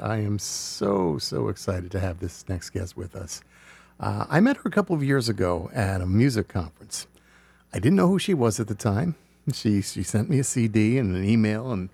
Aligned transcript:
I 0.00 0.18
am 0.18 0.38
so, 0.38 1.18
so 1.18 1.48
excited 1.48 1.90
to 1.92 2.00
have 2.00 2.20
this 2.20 2.48
next 2.48 2.70
guest 2.70 2.96
with 2.96 3.14
us. 3.14 3.42
Uh, 3.98 4.24
I 4.30 4.40
met 4.40 4.56
her 4.58 4.62
a 4.64 4.70
couple 4.70 4.96
of 4.96 5.04
years 5.04 5.28
ago 5.28 5.70
at 5.74 6.00
a 6.00 6.06
music 6.06 6.48
conference. 6.48 7.06
I 7.72 7.78
didn't 7.78 7.96
know 7.96 8.08
who 8.08 8.18
she 8.18 8.34
was 8.34 8.58
at 8.58 8.66
the 8.68 8.74
time. 8.74 9.14
She, 9.52 9.82
she 9.82 10.02
sent 10.02 10.30
me 10.30 10.38
a 10.38 10.44
CD 10.44 10.98
and 10.98 11.14
an 11.14 11.24
email, 11.24 11.70
and 11.72 11.88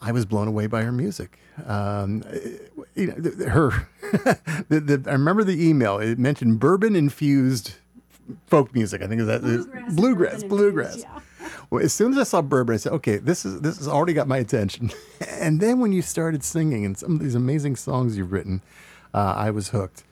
I 0.00 0.12
was 0.12 0.24
blown 0.26 0.48
away 0.48 0.66
by 0.66 0.82
her 0.82 0.92
music. 0.92 1.38
Um, 1.66 2.22
you 2.94 3.06
know, 3.08 3.46
her, 3.48 3.88
the, 4.68 4.80
the, 4.80 5.02
I 5.10 5.12
remember 5.12 5.44
the 5.44 5.66
email. 5.68 5.98
It 5.98 6.18
mentioned 6.18 6.58
bourbon 6.60 6.94
infused 6.96 7.74
folk 8.46 8.74
music. 8.74 9.02
I 9.02 9.06
think 9.06 9.20
is 9.20 9.26
that 9.26 9.42
Bluegrass, 9.42 9.92
bluegrass, 9.94 10.42
bluegrass. 10.44 10.98
yeah. 11.00 11.20
Well, 11.70 11.84
as 11.84 11.92
soon 11.92 12.12
as 12.12 12.18
I 12.18 12.24
saw 12.24 12.42
bourbon, 12.42 12.74
I 12.74 12.78
said, 12.78 12.92
"Okay, 12.94 13.16
this 13.16 13.44
is 13.44 13.60
this 13.60 13.78
has 13.78 13.88
already 13.88 14.12
got 14.12 14.28
my 14.28 14.38
attention." 14.38 14.90
and 15.28 15.60
then 15.60 15.80
when 15.80 15.92
you 15.92 16.02
started 16.02 16.44
singing 16.44 16.84
and 16.84 16.96
some 16.96 17.14
of 17.14 17.20
these 17.20 17.34
amazing 17.34 17.76
songs 17.76 18.16
you've 18.16 18.32
written, 18.32 18.62
uh, 19.14 19.34
I 19.36 19.50
was 19.50 19.70
hooked. 19.70 20.04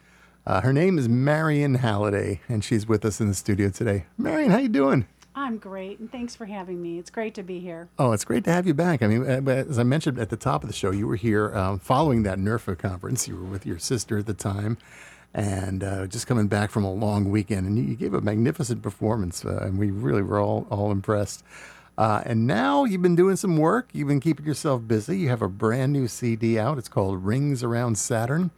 Uh, 0.46 0.62
her 0.62 0.72
name 0.72 0.98
is 0.98 1.08
Marion 1.08 1.74
Halliday, 1.74 2.40
and 2.48 2.64
she's 2.64 2.88
with 2.88 3.04
us 3.04 3.20
in 3.20 3.28
the 3.28 3.34
studio 3.34 3.68
today. 3.68 4.06
Marion, 4.16 4.50
how 4.50 4.58
you 4.58 4.70
doing? 4.70 5.06
I'm 5.34 5.58
great, 5.58 6.00
and 6.00 6.10
thanks 6.10 6.34
for 6.34 6.46
having 6.46 6.82
me. 6.82 6.98
It's 6.98 7.10
great 7.10 7.34
to 7.34 7.42
be 7.42 7.60
here. 7.60 7.88
Oh, 7.98 8.12
it's 8.12 8.24
great 8.24 8.44
to 8.44 8.52
have 8.52 8.66
you 8.66 8.74
back. 8.74 9.02
I 9.02 9.06
mean, 9.06 9.22
uh, 9.22 9.50
as 9.50 9.78
I 9.78 9.82
mentioned 9.82 10.18
at 10.18 10.30
the 10.30 10.36
top 10.36 10.64
of 10.64 10.68
the 10.68 10.74
show, 10.74 10.91
you 10.91 11.06
were 11.06 11.16
here 11.16 11.55
um, 11.56 11.78
following 11.78 12.24
that 12.24 12.38
NERFA 12.38 12.78
conference. 12.78 13.28
You 13.28 13.36
were 13.36 13.44
with 13.44 13.64
your 13.64 13.78
sister 13.78 14.18
at 14.18 14.27
the 14.27 14.34
time, 14.34 14.78
and 15.34 15.84
uh, 15.84 16.06
just 16.06 16.27
coming 16.27 16.48
back 16.48 16.70
from 16.70 16.84
a 16.84 16.92
long 16.92 17.30
weekend, 17.30 17.66
and 17.66 17.78
you, 17.78 17.95
gave 17.95 18.14
a 18.14 18.20
magnificent 18.20 18.82
performance, 18.82 19.45
uh, 19.45 19.60
and 19.62 19.78
we 19.78 19.91
really 19.91 20.23
were 20.23 20.41
all 20.41 20.66
all 20.70 20.91
impressed. 20.91 21.45
Uh, 21.96 22.23
and 22.24 22.46
now 22.46 22.84
you've 22.84 23.02
been 23.02 23.16
doing 23.16 23.34
some 23.34 23.56
work. 23.56 23.88
You've 23.92 24.06
been 24.06 24.20
keeping 24.20 24.46
yourself 24.46 24.86
busy. 24.86 25.19
You 25.19 25.30
have 25.30 25.42
a 25.42 25.48
brand 25.48 25.92
new 25.92 26.06
CD 26.06 26.56
out. 26.59 26.78
It's 26.78 26.88
called 26.88 27.24
Rings 27.24 27.64
Around 27.64 27.98
Saturn. 27.98 28.52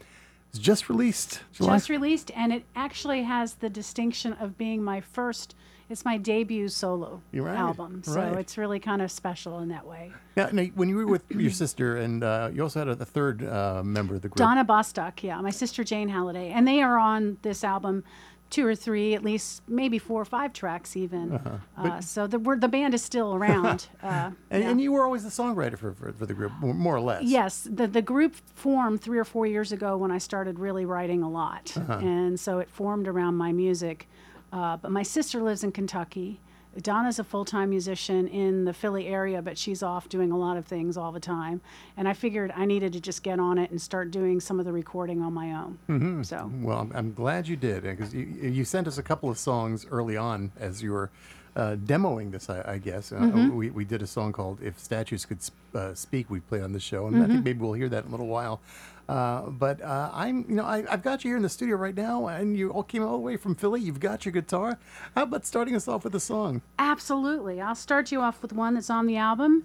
It's 0.50 0.58
just 0.58 0.88
released. 0.90 1.40
July. 1.52 1.76
Just 1.76 1.88
released, 1.88 2.30
and 2.36 2.52
it 2.52 2.64
actually 2.76 3.22
has 3.22 3.54
the 3.54 3.70
distinction 3.70 4.34
of 4.34 4.58
being 4.58 4.82
my 4.82 5.00
first. 5.00 5.54
It's 5.90 6.04
my 6.04 6.18
debut 6.18 6.68
solo 6.68 7.20
right, 7.32 7.56
album, 7.56 8.02
so 8.04 8.14
right. 8.14 8.38
it's 8.38 8.56
really 8.56 8.78
kind 8.78 9.02
of 9.02 9.10
special 9.10 9.58
in 9.58 9.68
that 9.70 9.84
way. 9.84 10.12
now, 10.36 10.48
now, 10.52 10.62
when 10.76 10.88
you 10.88 10.94
were 10.94 11.06
with 11.06 11.28
your 11.30 11.50
sister, 11.50 11.96
and 11.96 12.22
uh, 12.22 12.48
you 12.54 12.62
also 12.62 12.78
had 12.78 12.88
a, 12.88 12.92
a 12.92 13.04
third 13.04 13.44
uh, 13.44 13.82
member 13.84 14.14
of 14.14 14.22
the 14.22 14.28
group. 14.28 14.36
Donna 14.36 14.62
Bostock, 14.62 15.24
yeah, 15.24 15.40
my 15.40 15.50
sister 15.50 15.82
Jane 15.82 16.08
Halliday, 16.08 16.50
and 16.50 16.66
they 16.66 16.80
are 16.80 16.96
on 16.96 17.38
this 17.42 17.64
album, 17.64 18.04
two 18.50 18.64
or 18.64 18.76
three, 18.76 19.14
at 19.14 19.24
least 19.24 19.62
maybe 19.66 19.98
four 19.98 20.22
or 20.22 20.24
five 20.24 20.52
tracks 20.52 20.96
even. 20.96 21.32
uh 21.76 22.00
so 22.00 22.28
the 22.28 22.38
we're, 22.38 22.56
the 22.56 22.68
band 22.68 22.94
is 22.94 23.02
still 23.02 23.34
around. 23.34 23.88
uh, 24.02 24.30
and, 24.50 24.62
yeah. 24.62 24.70
and 24.70 24.80
you 24.80 24.92
were 24.92 25.02
always 25.02 25.24
the 25.24 25.30
songwriter 25.30 25.76
for, 25.76 25.92
for, 25.92 26.12
for 26.12 26.24
the 26.24 26.34
group, 26.34 26.52
more 26.60 26.72
more 26.72 26.94
or 26.94 27.00
less. 27.00 27.24
Yes, 27.24 27.66
the 27.68 27.88
the 27.88 28.02
group 28.02 28.36
formed 28.54 29.00
three 29.00 29.18
or 29.18 29.24
four 29.24 29.44
years 29.44 29.72
ago 29.72 29.96
when 29.96 30.12
I 30.12 30.18
started 30.18 30.60
really 30.60 30.84
writing 30.84 31.24
a 31.24 31.28
lot, 31.28 31.76
and 31.76 32.38
so 32.38 32.60
it 32.60 32.70
formed 32.70 33.08
around 33.08 33.34
my 33.34 33.50
music. 33.50 34.08
Uh, 34.52 34.76
but 34.76 34.90
my 34.90 35.02
sister 35.02 35.42
lives 35.42 35.64
in 35.64 35.72
Kentucky. 35.72 36.40
Donna's 36.82 37.18
a 37.18 37.24
full 37.24 37.44
time 37.44 37.70
musician 37.70 38.28
in 38.28 38.64
the 38.64 38.72
Philly 38.72 39.08
area, 39.08 39.42
but 39.42 39.58
she's 39.58 39.82
off 39.82 40.08
doing 40.08 40.30
a 40.30 40.38
lot 40.38 40.56
of 40.56 40.66
things 40.66 40.96
all 40.96 41.10
the 41.10 41.20
time. 41.20 41.60
And 41.96 42.08
I 42.08 42.12
figured 42.12 42.52
I 42.54 42.64
needed 42.64 42.92
to 42.92 43.00
just 43.00 43.22
get 43.22 43.40
on 43.40 43.58
it 43.58 43.70
and 43.70 43.80
start 43.80 44.10
doing 44.10 44.40
some 44.40 44.60
of 44.60 44.66
the 44.66 44.72
recording 44.72 45.20
on 45.20 45.32
my 45.32 45.52
own. 45.52 45.78
Mm-hmm. 45.88 46.22
So 46.22 46.50
Well, 46.62 46.78
I'm, 46.78 46.92
I'm 46.94 47.12
glad 47.12 47.48
you 47.48 47.56
did 47.56 47.82
because 47.82 48.14
you, 48.14 48.24
you 48.24 48.64
sent 48.64 48.86
us 48.86 48.98
a 48.98 49.02
couple 49.02 49.28
of 49.28 49.38
songs 49.38 49.84
early 49.90 50.16
on 50.16 50.52
as 50.58 50.80
you 50.80 50.92
were 50.92 51.10
uh, 51.56 51.76
demoing 51.76 52.30
this, 52.32 52.48
I, 52.50 52.62
I 52.74 52.78
guess. 52.78 53.12
Uh, 53.12 53.16
Mm-hmm. 53.16 53.56
we, 53.56 53.70
we 53.70 53.84
did 53.84 54.02
a 54.02 54.06
song 54.06 54.32
called 54.32 54.60
"If 54.62 54.78
Statues 54.78 55.24
Could 55.26 55.38
uh, 55.74 55.94
Speak." 55.94 56.30
We 56.30 56.40
played 56.40 56.62
on 56.62 56.72
the 56.72 56.80
show, 56.80 57.06
and 57.06 57.16
I 57.16 57.20
Mm-hmm. 57.20 57.32
think 57.32 57.44
maybe 57.44 57.58
we'll 57.60 57.72
hear 57.74 57.88
that 57.88 58.04
in 58.04 58.08
a 58.08 58.10
little 58.12 58.28
while. 58.28 58.60
Uh, 59.08 59.50
but 59.50 59.82
uh, 59.82 60.08
I'm, 60.14 60.44
you 60.48 60.54
know, 60.54 60.64
I, 60.64 60.84
I've 60.88 61.02
got 61.02 61.24
you 61.24 61.30
here 61.30 61.36
in 61.36 61.42
the 61.42 61.48
studio 61.48 61.74
right 61.76 61.96
now, 61.96 62.28
and 62.28 62.56
you 62.56 62.70
all 62.70 62.84
came 62.84 63.02
all 63.02 63.14
the 63.14 63.18
way 63.18 63.36
from 63.36 63.56
Philly. 63.56 63.80
You've 63.80 63.98
got 63.98 64.24
your 64.24 64.30
guitar. 64.32 64.78
How 65.16 65.24
about 65.24 65.44
starting 65.44 65.74
us 65.74 65.88
off 65.88 66.04
with 66.04 66.14
a 66.14 66.20
song? 66.20 66.62
Absolutely. 66.78 67.60
I'll 67.60 67.74
start 67.74 68.12
you 68.12 68.20
off 68.20 68.40
with 68.40 68.52
one 68.52 68.74
that's 68.74 68.88
on 68.90 69.06
the 69.06 69.16
album, 69.16 69.64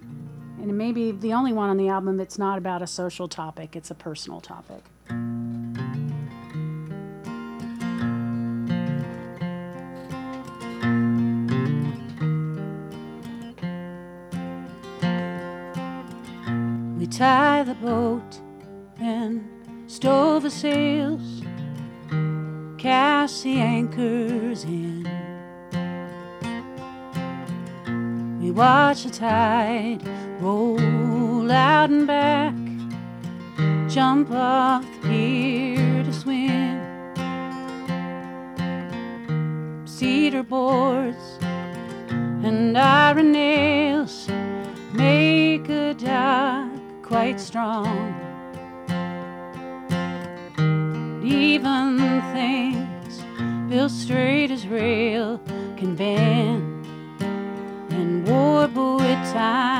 and 0.60 0.76
maybe 0.76 1.12
the 1.12 1.32
only 1.32 1.52
one 1.52 1.70
on 1.70 1.76
the 1.76 1.88
album 1.88 2.16
that's 2.16 2.38
not 2.38 2.58
about 2.58 2.82
a 2.82 2.88
social 2.88 3.28
topic, 3.28 3.76
it's 3.76 3.90
a 3.92 3.94
personal 3.94 4.40
topic. 4.40 4.82
We 17.06 17.12
tie 17.12 17.62
the 17.62 17.74
boat 17.74 18.40
and 18.98 19.40
stow 19.86 20.40
the 20.40 20.50
sails, 20.50 21.40
cast 22.78 23.44
the 23.44 23.60
anchors 23.60 24.64
in. 24.64 25.04
We 28.40 28.50
watch 28.50 29.04
the 29.04 29.10
tide 29.10 30.02
roll 30.40 31.48
out 31.48 31.90
and 31.90 32.08
back, 32.08 32.56
jump 33.88 34.32
off 34.32 34.84
the 34.94 35.08
pier 35.08 36.02
to 36.02 36.12
swim. 36.12 36.80
Cedar 39.86 40.42
boards 40.42 41.38
and 42.10 42.76
iron 42.76 43.30
nails 43.30 44.28
make 44.92 45.68
a 45.68 45.94
dock 45.94 46.75
quite 47.16 47.36
mm. 47.36 47.40
strong. 47.40 47.96
Even 51.24 51.96
things 52.34 53.24
built 53.70 53.90
straight 53.90 54.50
as 54.50 54.66
rail 54.66 55.40
can 55.78 55.96
bend 55.96 56.86
and 57.90 58.28
warble 58.28 58.96
with 58.96 59.32
time. 59.32 59.75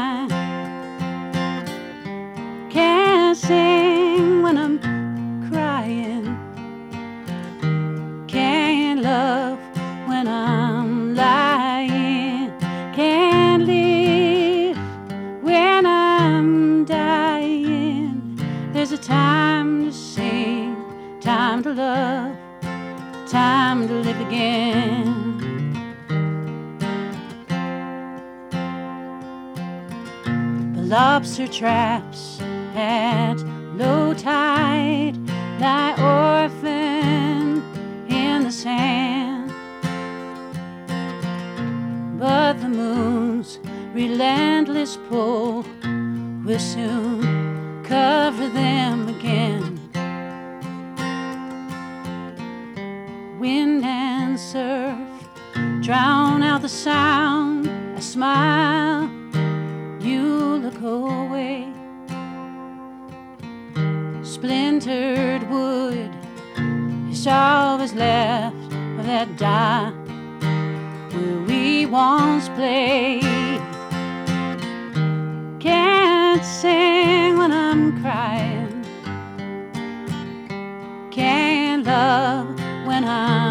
Lobster 30.97 31.47
traps 31.47 32.41
at 32.75 33.37
low 33.81 34.15
tide 34.15 35.15
lie 35.61 35.95
orphaned 36.15 37.63
in 38.09 38.45
the 38.45 38.51
sand. 38.51 39.53
But 42.19 42.55
the 42.63 42.71
moon's 42.71 43.59
relentless 43.93 44.97
pull 45.11 45.67
will 46.47 46.65
soon 46.75 47.21
cover 47.85 48.49
them 48.49 48.97
again. 49.17 49.65
Wind 53.39 53.85
and 53.85 54.41
surf 54.41 55.09
drown 55.83 56.43
out 56.43 56.63
the 56.63 56.75
sound. 56.87 57.69
I 57.99 58.01
smile, 58.01 58.86
away. 60.87 61.67
Splintered 64.23 65.49
wood 65.51 66.11
is 67.11 67.27
always 67.27 67.93
left 67.95 68.55
of 68.99 69.07
that 69.07 69.37
dock 69.37 69.95
where 71.13 71.41
we 71.47 71.87
once 71.87 72.49
played. 72.51 73.61
Can't 75.59 76.45
sing 76.45 77.37
when 77.39 77.53
I'm 77.53 78.01
crying. 78.01 78.85
Can't 81.11 81.85
love 81.85 82.49
when 82.87 83.05
I'm 83.05 83.46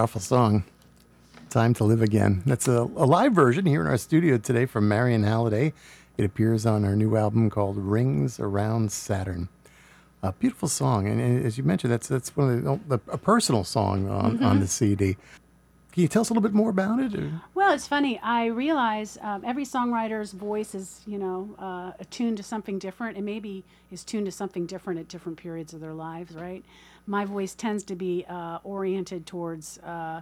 powerful 0.00 0.18
song. 0.18 0.64
Time 1.50 1.74
to 1.74 1.84
Live 1.84 2.00
Again. 2.00 2.42
That's 2.46 2.66
a, 2.66 2.88
a 2.96 3.04
live 3.04 3.34
version 3.34 3.66
here 3.66 3.82
in 3.82 3.86
our 3.86 3.98
studio 3.98 4.38
today 4.38 4.64
from 4.64 4.88
Marion 4.88 5.24
Halliday. 5.24 5.74
It 6.16 6.24
appears 6.24 6.64
on 6.64 6.86
our 6.86 6.96
new 6.96 7.18
album 7.18 7.50
called 7.50 7.76
Rings 7.76 8.40
Around 8.40 8.92
Saturn. 8.92 9.50
A 10.22 10.32
beautiful 10.32 10.68
song, 10.68 11.06
and, 11.06 11.20
and 11.20 11.44
as 11.44 11.58
you 11.58 11.64
mentioned, 11.64 11.92
that's 11.92 12.08
that's 12.08 12.34
one 12.34 12.66
of 12.66 12.88
the, 12.88 12.98
a 13.08 13.18
personal 13.18 13.62
song 13.62 14.08
on, 14.08 14.24
on 14.24 14.38
mm-hmm. 14.38 14.60
the 14.60 14.66
CD. 14.68 15.18
Can 15.92 16.02
you 16.02 16.08
tell 16.08 16.20
us 16.22 16.30
a 16.30 16.32
little 16.32 16.42
bit 16.48 16.54
more 16.54 16.70
about 16.70 17.00
it? 17.00 17.14
or- 17.16 17.40
Well, 17.54 17.72
it's 17.72 17.86
funny. 17.88 18.18
I 18.20 18.46
realize 18.46 19.18
um, 19.22 19.42
every 19.44 19.64
songwriter's 19.64 20.32
voice 20.32 20.74
is, 20.74 21.00
you 21.06 21.18
know, 21.18 21.54
uh, 21.58 21.92
attuned 21.98 22.36
to 22.36 22.42
something 22.44 22.78
different, 22.78 23.16
and 23.16 23.26
maybe 23.26 23.64
is 23.90 24.04
tuned 24.04 24.26
to 24.26 24.32
something 24.32 24.66
different 24.66 25.00
at 25.00 25.08
different 25.08 25.36
periods 25.36 25.74
of 25.74 25.80
their 25.80 25.92
lives, 25.94 26.34
right? 26.36 26.64
My 27.06 27.24
voice 27.24 27.54
tends 27.56 27.82
to 27.84 27.96
be 27.96 28.24
uh, 28.28 28.58
oriented 28.62 29.26
towards 29.26 29.78
uh, 29.78 30.20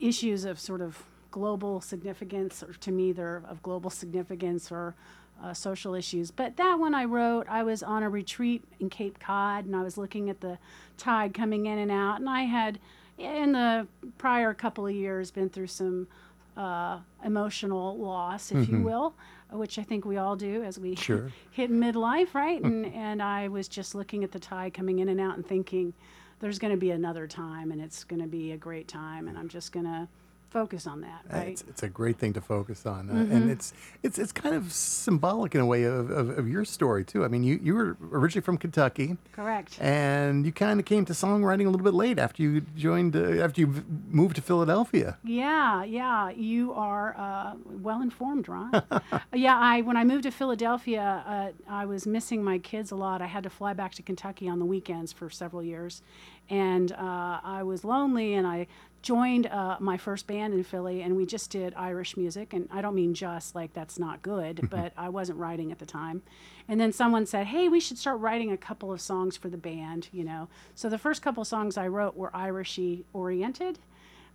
issues 0.00 0.44
of 0.44 0.58
sort 0.58 0.80
of 0.80 1.04
global 1.30 1.80
significance, 1.80 2.62
or 2.64 2.72
to 2.72 2.90
me, 2.90 3.12
they're 3.12 3.42
of 3.48 3.62
global 3.62 3.90
significance 3.90 4.72
or 4.72 4.94
uh, 5.42 5.52
social 5.54 5.94
issues. 5.94 6.32
But 6.32 6.56
that 6.56 6.80
one 6.80 6.94
I 6.94 7.04
wrote, 7.04 7.46
I 7.48 7.62
was 7.62 7.82
on 7.84 8.02
a 8.02 8.10
retreat 8.10 8.64
in 8.80 8.90
Cape 8.90 9.20
Cod, 9.20 9.66
and 9.66 9.76
I 9.76 9.82
was 9.82 9.96
looking 9.96 10.28
at 10.30 10.40
the 10.40 10.58
tide 10.96 11.32
coming 11.32 11.66
in 11.66 11.78
and 11.78 11.92
out, 11.92 12.18
and 12.20 12.28
I 12.28 12.42
had, 12.42 12.78
in 13.18 13.52
the 13.52 13.86
prior 14.18 14.52
couple 14.54 14.86
of 14.86 14.94
years, 14.94 15.30
been 15.30 15.48
through 15.48 15.68
some 15.68 16.06
uh, 16.56 16.98
emotional 17.24 17.98
loss, 17.98 18.52
if 18.52 18.68
you 18.68 18.80
will, 18.80 19.14
which 19.50 19.78
I 19.78 19.82
think 19.82 20.04
we 20.04 20.16
all 20.16 20.36
do 20.36 20.62
as 20.62 20.78
we 20.78 20.94
Sure. 20.94 21.30
hit 21.50 21.70
midlife, 21.70 22.34
right? 22.34 22.62
And 22.62 22.86
and 22.86 23.22
I 23.22 23.48
was 23.48 23.66
just 23.68 23.94
looking 23.94 24.22
at 24.24 24.30
the 24.32 24.38
tide 24.38 24.72
coming 24.74 25.00
in 25.00 25.08
and 25.08 25.20
out 25.20 25.34
and 25.36 25.46
thinking, 25.46 25.92
there's 26.40 26.58
going 26.58 26.72
to 26.72 26.76
be 26.78 26.90
another 26.90 27.26
time, 27.26 27.72
and 27.72 27.80
it's 27.80 28.04
going 28.04 28.20
to 28.22 28.28
be 28.28 28.52
a 28.52 28.56
great 28.56 28.86
time, 28.88 29.28
and 29.28 29.36
I'm 29.38 29.48
just 29.48 29.72
going 29.72 29.86
to 29.86 30.08
focus 30.54 30.86
on 30.86 31.00
that, 31.00 31.22
right? 31.32 31.48
It's, 31.48 31.64
it's 31.68 31.82
a 31.82 31.88
great 31.88 32.16
thing 32.16 32.32
to 32.34 32.40
focus 32.40 32.86
on, 32.86 33.10
uh, 33.10 33.34
and 33.34 33.50
it's 33.50 33.72
it's 34.04 34.20
it's 34.20 34.30
kind 34.30 34.54
of 34.54 34.72
symbolic 34.72 35.52
in 35.56 35.60
a 35.60 35.66
way 35.66 35.82
of, 35.82 36.10
of, 36.10 36.38
of 36.38 36.48
your 36.48 36.64
story 36.64 37.04
too. 37.04 37.24
I 37.24 37.28
mean, 37.28 37.42
you 37.42 37.58
you 37.60 37.74
were 37.74 37.96
originally 38.12 38.44
from 38.44 38.56
Kentucky, 38.56 39.16
Correct. 39.32 39.76
and 39.80 40.46
you 40.46 40.52
kind 40.52 40.78
of 40.78 40.86
came 40.86 41.04
to 41.06 41.12
songwriting 41.12 41.66
a 41.66 41.70
little 41.70 41.84
bit 41.90 41.92
late 41.92 42.20
after 42.20 42.40
you 42.40 42.60
joined 42.76 43.16
uh, 43.16 43.44
after 43.44 43.62
you 43.62 43.84
moved 44.08 44.36
to 44.36 44.42
Philadelphia. 44.42 45.18
Yeah, 45.24 45.82
yeah, 45.82 46.30
you 46.30 46.72
are 46.74 47.16
uh, 47.18 47.54
well 47.82 48.00
informed, 48.00 48.48
Ron. 48.48 48.70
yeah, 49.34 49.58
I 49.58 49.80
when 49.80 49.96
I 49.96 50.04
moved 50.04 50.22
to 50.22 50.30
Philadelphia, 50.30 51.24
uh, 51.26 51.72
I 51.82 51.84
was 51.84 52.06
missing 52.06 52.44
my 52.44 52.58
kids 52.58 52.92
a 52.92 52.96
lot. 52.96 53.20
I 53.20 53.26
had 53.26 53.42
to 53.42 53.50
fly 53.50 53.72
back 53.72 53.92
to 53.94 54.02
Kentucky 54.02 54.48
on 54.48 54.60
the 54.60 54.66
weekends 54.66 55.12
for 55.12 55.28
several 55.30 55.64
years, 55.64 56.00
and 56.48 56.92
uh, 56.92 57.40
I 57.42 57.64
was 57.64 57.84
lonely. 57.84 58.34
And 58.34 58.46
I 58.46 58.68
joined 59.04 59.46
uh, 59.46 59.76
my 59.80 59.98
first 59.98 60.26
band 60.26 60.54
in 60.54 60.64
Philly, 60.64 61.02
and 61.02 61.14
we 61.14 61.26
just 61.26 61.50
did 61.50 61.74
Irish 61.76 62.16
music. 62.16 62.54
And 62.54 62.68
I 62.72 62.80
don't 62.80 62.94
mean 62.94 63.12
just 63.12 63.54
like 63.54 63.74
that's 63.74 63.98
not 63.98 64.22
good, 64.22 64.68
but 64.70 64.92
I 64.96 65.10
wasn't 65.10 65.38
writing 65.38 65.70
at 65.70 65.78
the 65.78 65.86
time. 65.86 66.22
And 66.66 66.80
then 66.80 66.92
someone 66.92 67.26
said, 67.26 67.46
"Hey, 67.46 67.68
we 67.68 67.78
should 67.78 67.98
start 67.98 68.18
writing 68.18 68.50
a 68.50 68.56
couple 68.56 68.90
of 68.90 69.00
songs 69.00 69.36
for 69.36 69.48
the 69.48 69.58
band," 69.58 70.08
you 70.10 70.24
know. 70.24 70.48
So 70.74 70.88
the 70.88 70.98
first 70.98 71.22
couple 71.22 71.42
of 71.42 71.46
songs 71.46 71.76
I 71.76 71.86
wrote 71.86 72.16
were 72.16 72.30
Irishy 72.30 73.04
oriented. 73.12 73.78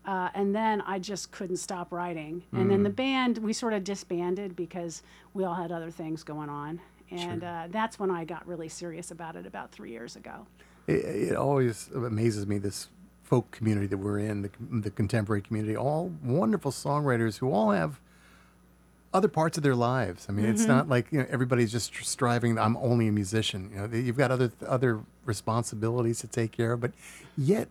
Uh, 0.06 0.30
and 0.34 0.56
then 0.56 0.82
I 0.82 0.98
just 0.98 1.32
couldn't 1.32 1.58
stop 1.58 1.92
writing. 1.92 2.44
And 2.54 2.72
then 2.72 2.84
the 2.84 2.90
band, 2.90 3.38
we 3.40 3.52
sort 3.52 3.74
of 3.74 3.84
disbanded 3.84 4.56
because 4.56 5.04
we 5.34 5.44
all 5.44 5.54
had 5.54 5.74
other 5.74 5.92
things 5.92 6.24
going 6.24 6.50
on. 6.50 6.80
And 7.12 7.44
uh, 7.44 7.68
that's 7.70 8.00
when 8.00 8.10
I 8.10 8.24
got 8.24 8.48
really 8.48 8.70
serious 8.70 9.12
about 9.12 9.36
it 9.36 9.46
about 9.46 9.72
three 9.72 9.92
years 9.92 10.16
ago. 10.16 10.48
It, 10.88 11.06
it 11.06 11.36
always 11.36 11.90
amazes 11.94 12.48
me 12.48 12.60
this 12.60 12.88
folk 13.30 13.52
community 13.52 13.86
that 13.88 13.98
we're 13.98 14.20
in, 14.20 14.42
the, 14.42 14.50
the 14.60 14.90
contemporary 14.90 15.42
community, 15.42 15.78
all 15.78 16.12
wonderful 16.24 16.72
songwriters 16.72 17.38
who 17.38 17.52
all 17.52 17.72
have 17.72 18.02
other 19.14 19.28
parts 19.28 19.58
of 19.58 19.64
their 19.64 19.76
lives. 19.76 20.26
I 20.28 20.32
mean, 20.34 20.46
it's 20.46 20.66
not 20.66 20.90
like 20.90 21.12
you 21.12 21.20
know 21.20 21.26
everybody's 21.30 21.72
just 21.72 21.94
striving. 22.04 22.58
I'm 22.58 22.76
only 22.78 23.08
a 23.08 23.12
musician. 23.12 23.70
You 23.74 23.88
know, 23.88 23.98
you've 23.98 24.18
got 24.18 24.32
other 24.32 24.52
other 24.68 25.02
responsibilities 25.26 26.20
to 26.20 26.28
take 26.28 26.52
care 26.52 26.74
of, 26.74 26.82
but 26.82 26.92
yet 27.38 27.70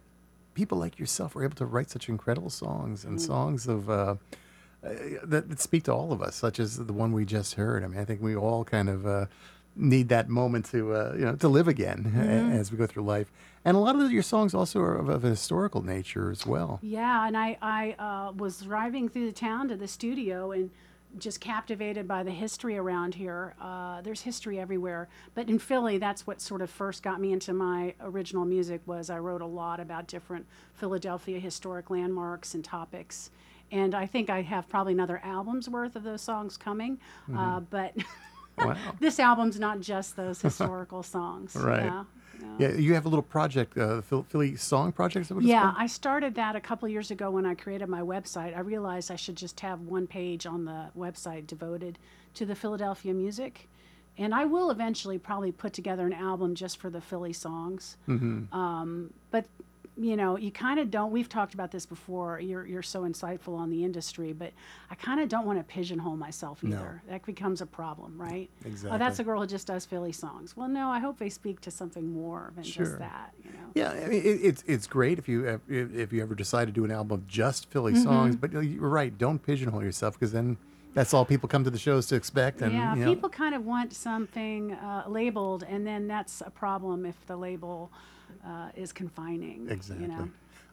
people 0.54 0.78
like 0.78 0.98
yourself 0.98 1.36
are 1.36 1.44
able 1.44 1.56
to 1.56 1.66
write 1.66 1.90
such 1.90 2.08
incredible 2.08 2.50
songs 2.50 3.04
and 3.04 3.20
songs 3.20 3.66
of. 3.66 3.90
Uh, 3.90 4.14
uh, 4.84 4.90
that, 5.24 5.48
that 5.48 5.58
speak 5.58 5.82
to 5.82 5.92
all 5.92 6.12
of 6.12 6.22
us, 6.22 6.36
such 6.36 6.60
as 6.60 6.76
the 6.76 6.92
one 6.92 7.10
we 7.10 7.24
just 7.24 7.54
heard. 7.54 7.82
I 7.82 7.88
mean, 7.88 7.98
I 7.98 8.04
think 8.04 8.22
we 8.22 8.36
all 8.36 8.62
kind 8.62 8.88
of 8.88 9.08
uh, 9.08 9.26
need 9.78 10.08
that 10.08 10.28
moment 10.28 10.66
to, 10.66 10.92
uh, 10.92 11.14
you 11.16 11.24
know, 11.24 11.36
to 11.36 11.48
live 11.48 11.68
again 11.68 12.12
a- 12.16 12.56
as 12.56 12.70
we 12.70 12.78
go 12.78 12.86
through 12.86 13.04
life. 13.04 13.30
And 13.64 13.76
a 13.76 13.80
lot 13.80 13.96
of 13.96 14.10
your 14.12 14.22
songs 14.22 14.54
also 14.54 14.80
are 14.80 14.96
of, 14.96 15.08
of 15.08 15.24
a 15.24 15.28
historical 15.28 15.82
nature 15.82 16.30
as 16.30 16.46
well. 16.46 16.78
Yeah, 16.82 17.26
and 17.26 17.36
I, 17.36 17.56
I 17.62 17.92
uh, 17.98 18.32
was 18.32 18.60
driving 18.62 19.08
through 19.08 19.26
the 19.26 19.32
town 19.32 19.68
to 19.68 19.76
the 19.76 19.88
studio 19.88 20.52
and 20.52 20.70
just 21.16 21.40
captivated 21.40 22.06
by 22.06 22.22
the 22.22 22.30
history 22.30 22.76
around 22.76 23.14
here. 23.14 23.54
Uh, 23.60 24.00
there's 24.02 24.20
history 24.20 24.60
everywhere, 24.60 25.08
but 25.34 25.48
in 25.48 25.58
Philly, 25.58 25.98
that's 25.98 26.26
what 26.26 26.40
sort 26.40 26.60
of 26.60 26.70
first 26.70 27.02
got 27.02 27.20
me 27.20 27.32
into 27.32 27.52
my 27.54 27.94
original 28.00 28.44
music. 28.44 28.82
Was 28.86 29.08
I 29.08 29.18
wrote 29.18 29.40
a 29.40 29.46
lot 29.46 29.80
about 29.80 30.06
different 30.06 30.46
Philadelphia 30.74 31.40
historic 31.40 31.88
landmarks 31.88 32.54
and 32.54 32.62
topics, 32.62 33.30
and 33.72 33.94
I 33.94 34.06
think 34.06 34.28
I 34.28 34.42
have 34.42 34.68
probably 34.68 34.92
another 34.92 35.20
album's 35.24 35.68
worth 35.68 35.96
of 35.96 36.02
those 36.04 36.20
songs 36.20 36.56
coming. 36.58 36.98
Uh, 37.34 37.60
but 37.60 37.94
Wow. 38.58 38.76
this 39.00 39.18
album's 39.18 39.58
not 39.58 39.80
just 39.80 40.16
those 40.16 40.40
historical 40.48 41.02
songs. 41.02 41.54
Right. 41.56 41.84
Yeah, 41.84 42.04
yeah. 42.40 42.68
Yeah, 42.68 42.76
you 42.76 42.94
have 42.94 43.06
a 43.06 43.08
little 43.08 43.22
project, 43.22 43.76
uh, 43.76 44.00
Philly 44.02 44.56
Song 44.56 44.92
Project. 44.92 45.22
Is 45.24 45.28
that 45.28 45.34
what 45.36 45.44
Yeah? 45.44 45.72
I 45.76 45.86
started 45.86 46.34
that 46.36 46.56
a 46.56 46.60
couple 46.60 46.88
years 46.88 47.10
ago 47.10 47.30
when 47.30 47.46
I 47.46 47.54
created 47.54 47.88
my 47.88 48.00
website. 48.00 48.56
I 48.56 48.60
realized 48.60 49.10
I 49.10 49.16
should 49.16 49.36
just 49.36 49.60
have 49.60 49.80
one 49.80 50.06
page 50.06 50.46
on 50.46 50.64
the 50.64 50.90
website 50.96 51.46
devoted 51.46 51.98
to 52.34 52.46
the 52.46 52.54
Philadelphia 52.54 53.14
music. 53.14 53.68
And 54.16 54.34
I 54.34 54.44
will 54.44 54.70
eventually 54.70 55.18
probably 55.18 55.52
put 55.52 55.72
together 55.72 56.04
an 56.06 56.12
album 56.12 56.54
just 56.54 56.78
for 56.78 56.90
the 56.90 57.00
Philly 57.00 57.32
songs. 57.32 57.96
Mm-hmm. 58.08 58.52
Um, 58.56 59.12
but 59.30 59.46
you 60.00 60.16
know, 60.16 60.36
you 60.38 60.52
kind 60.52 60.78
of 60.78 60.90
don't. 60.90 61.10
We've 61.10 61.28
talked 61.28 61.54
about 61.54 61.70
this 61.72 61.84
before. 61.84 62.38
You're 62.40 62.64
you're 62.66 62.82
so 62.82 63.02
insightful 63.02 63.56
on 63.58 63.68
the 63.70 63.82
industry, 63.84 64.32
but 64.32 64.52
I 64.90 64.94
kind 64.94 65.18
of 65.20 65.28
don't 65.28 65.44
want 65.44 65.58
to 65.58 65.64
pigeonhole 65.64 66.16
myself 66.16 66.62
either. 66.62 67.02
No. 67.06 67.12
That 67.12 67.26
becomes 67.26 67.60
a 67.60 67.66
problem, 67.66 68.14
right? 68.16 68.48
Exactly. 68.64 68.94
Oh, 68.94 68.98
that's 68.98 69.18
a 69.18 69.24
girl 69.24 69.40
who 69.40 69.46
just 69.46 69.66
does 69.66 69.84
Philly 69.84 70.12
songs. 70.12 70.56
Well, 70.56 70.68
no, 70.68 70.88
I 70.88 71.00
hope 71.00 71.18
they 71.18 71.28
speak 71.28 71.60
to 71.62 71.70
something 71.70 72.12
more 72.12 72.52
than 72.54 72.62
Sure. 72.64 72.84
just 72.84 72.98
that. 73.00 73.34
You 73.42 73.50
know. 73.50 73.58
Yeah, 73.74 73.90
I 73.90 74.08
mean, 74.08 74.22
it, 74.22 74.40
it's 74.42 74.62
it's 74.66 74.86
great 74.86 75.18
if 75.18 75.28
you 75.28 75.46
if 75.48 75.60
if 75.68 76.12
you 76.12 76.22
ever 76.22 76.34
decide 76.36 76.66
to 76.66 76.72
do 76.72 76.84
an 76.84 76.90
album 76.92 77.18
of 77.18 77.26
just 77.26 77.68
Philly 77.70 77.92
Mm-hmm. 77.92 78.02
songs. 78.04 78.36
But 78.36 78.52
you're 78.52 78.88
right, 78.88 79.16
don't 79.16 79.42
pigeonhole 79.42 79.82
yourself 79.82 80.14
because 80.14 80.30
then 80.32 80.56
that's 80.94 81.12
all 81.12 81.24
people 81.24 81.48
come 81.48 81.64
to 81.64 81.70
the 81.70 81.78
shows 81.78 82.06
to 82.08 82.14
expect. 82.16 82.62
And 82.62 82.72
yeah, 82.72 82.94
you 82.94 83.04
know, 83.04 83.14
people 83.14 83.28
kind 83.28 83.54
of 83.54 83.64
want 83.66 83.92
something 83.94 84.72
uh, 84.72 85.04
labeled, 85.08 85.64
and 85.68 85.86
then 85.86 86.06
that's 86.08 86.40
a 86.40 86.50
problem 86.50 87.04
if 87.04 87.16
the 87.26 87.36
label 87.36 87.90
uh, 88.46 88.70
is 88.74 88.92
confining. 88.92 89.68
Exactly. 89.70 90.06
You 90.06 90.12
know? 90.12 90.28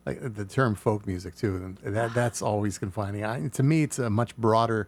Like 0.06 0.24
uh, 0.24 0.30
the 0.34 0.46
term 0.46 0.76
folk 0.76 1.08
music 1.08 1.36
too, 1.36 1.78
and 1.84 1.96
that 1.96 2.14
that's 2.14 2.42
always 2.42 2.78
confining. 2.78 3.24
I, 3.26 3.48
to 3.50 3.64
me, 3.64 3.84
it's 3.84 4.00
a 4.00 4.10
much 4.10 4.36
broader 4.38 4.88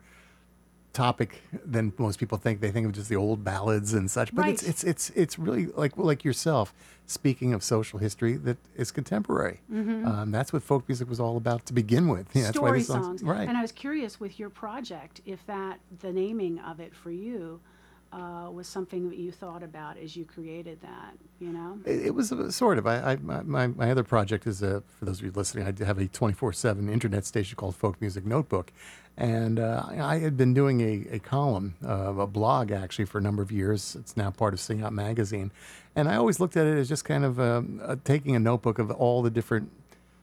topic 0.94 1.42
than 1.66 1.94
most 1.98 2.20
people 2.20 2.38
think. 2.38 2.60
They 2.60 2.72
think 2.72 2.86
of 2.88 2.92
just 2.92 3.10
the 3.10 3.16
old 3.16 3.44
ballads 3.44 3.94
and 3.94 4.10
such, 4.10 4.34
but 4.34 4.48
it's 4.48 4.64
Right. 4.64 4.70
it's 4.70 4.84
it's 4.84 5.10
it's 5.12 5.40
really 5.40 5.68
like 5.68 5.98
like 5.98 6.24
yourself 6.24 6.74
speaking 7.06 7.54
of 7.54 7.64
social 7.64 8.00
history 8.00 8.36
that 8.38 8.58
is 8.76 8.92
contemporary. 8.92 9.62
Um, 9.72 10.32
that's 10.32 10.52
what 10.52 10.62
folk 10.64 10.88
music 10.88 11.08
was 11.10 11.20
all 11.20 11.38
about 11.38 11.66
to 11.68 11.74
begin 11.74 12.08
with. 12.10 12.28
Yeah, 12.36 12.44
that's 12.44 12.58
why 12.60 12.68
story 12.70 12.82
songs, 12.84 13.06
songs. 13.06 13.24
right? 13.24 13.48
And 13.48 13.58
I 13.58 13.62
was 13.62 13.72
curious 13.72 14.20
with 14.20 14.40
your 14.40 14.50
project 14.50 15.22
if 15.26 15.46
that 15.48 15.80
the 16.02 16.12
naming 16.12 16.60
of 16.60 16.80
it 16.80 16.96
for 16.96 17.12
you 17.12 17.60
uh, 18.12 18.50
was 18.52 18.68
something 18.68 19.10
that 19.10 19.18
you 19.18 19.32
thought 19.32 19.64
about 19.64 19.98
as 19.98 20.16
you 20.16 20.26
created 20.26 20.82
that. 20.82 21.14
You 21.40 21.50
know. 21.50 21.80
It, 21.86 22.08
it 22.08 22.16
was 22.16 22.32
a, 22.32 22.52
sort 22.52 22.78
of. 22.78 22.88
I, 22.88 23.14
I 23.14 23.16
my, 23.18 23.68
my 23.68 23.92
other 23.92 24.04
project 24.04 24.48
is 24.48 24.62
a 24.62 24.82
for 24.98 25.06
those 25.06 25.20
of 25.20 25.26
you 25.26 25.32
listening. 25.32 25.66
I 25.66 25.86
have 25.86 25.98
a 25.98 26.08
twenty 26.08 26.34
four 26.34 26.54
seven 26.54 26.90
internet 26.90 27.26
station 27.26 27.56
called 27.56 27.76
Folk 27.76 28.00
Music 28.02 28.26
Notebook, 28.26 28.72
and 29.18 29.60
uh, 29.60 29.84
I 29.88 30.20
had 30.20 30.38
been 30.38 30.54
doing 30.54 30.82
a, 30.82 31.16
a 31.16 31.20
column, 31.20 31.76
uh, 31.86 32.14
a 32.16 32.28
blog 32.28 32.72
actually 32.72 33.06
for 33.06 33.18
a 33.18 33.22
number 33.22 33.42
of 33.42 33.52
years. 33.52 33.96
It's 34.00 34.16
now 34.16 34.32
part 34.32 34.54
of 34.54 34.60
Sing 34.60 34.84
Out 34.84 34.94
magazine, 34.94 35.52
and 35.96 36.08
I 36.08 36.16
always 36.16 36.40
looked 36.40 36.56
at 36.58 36.66
it 36.66 36.78
as 36.78 36.88
just 36.88 37.06
kind 37.06 37.26
of 37.26 37.40
um, 37.40 37.82
uh, 37.84 37.96
taking 38.04 38.36
a 38.36 38.40
notebook 38.40 38.80
of 38.80 38.92
all 38.92 39.22
the 39.22 39.32
different 39.32 39.72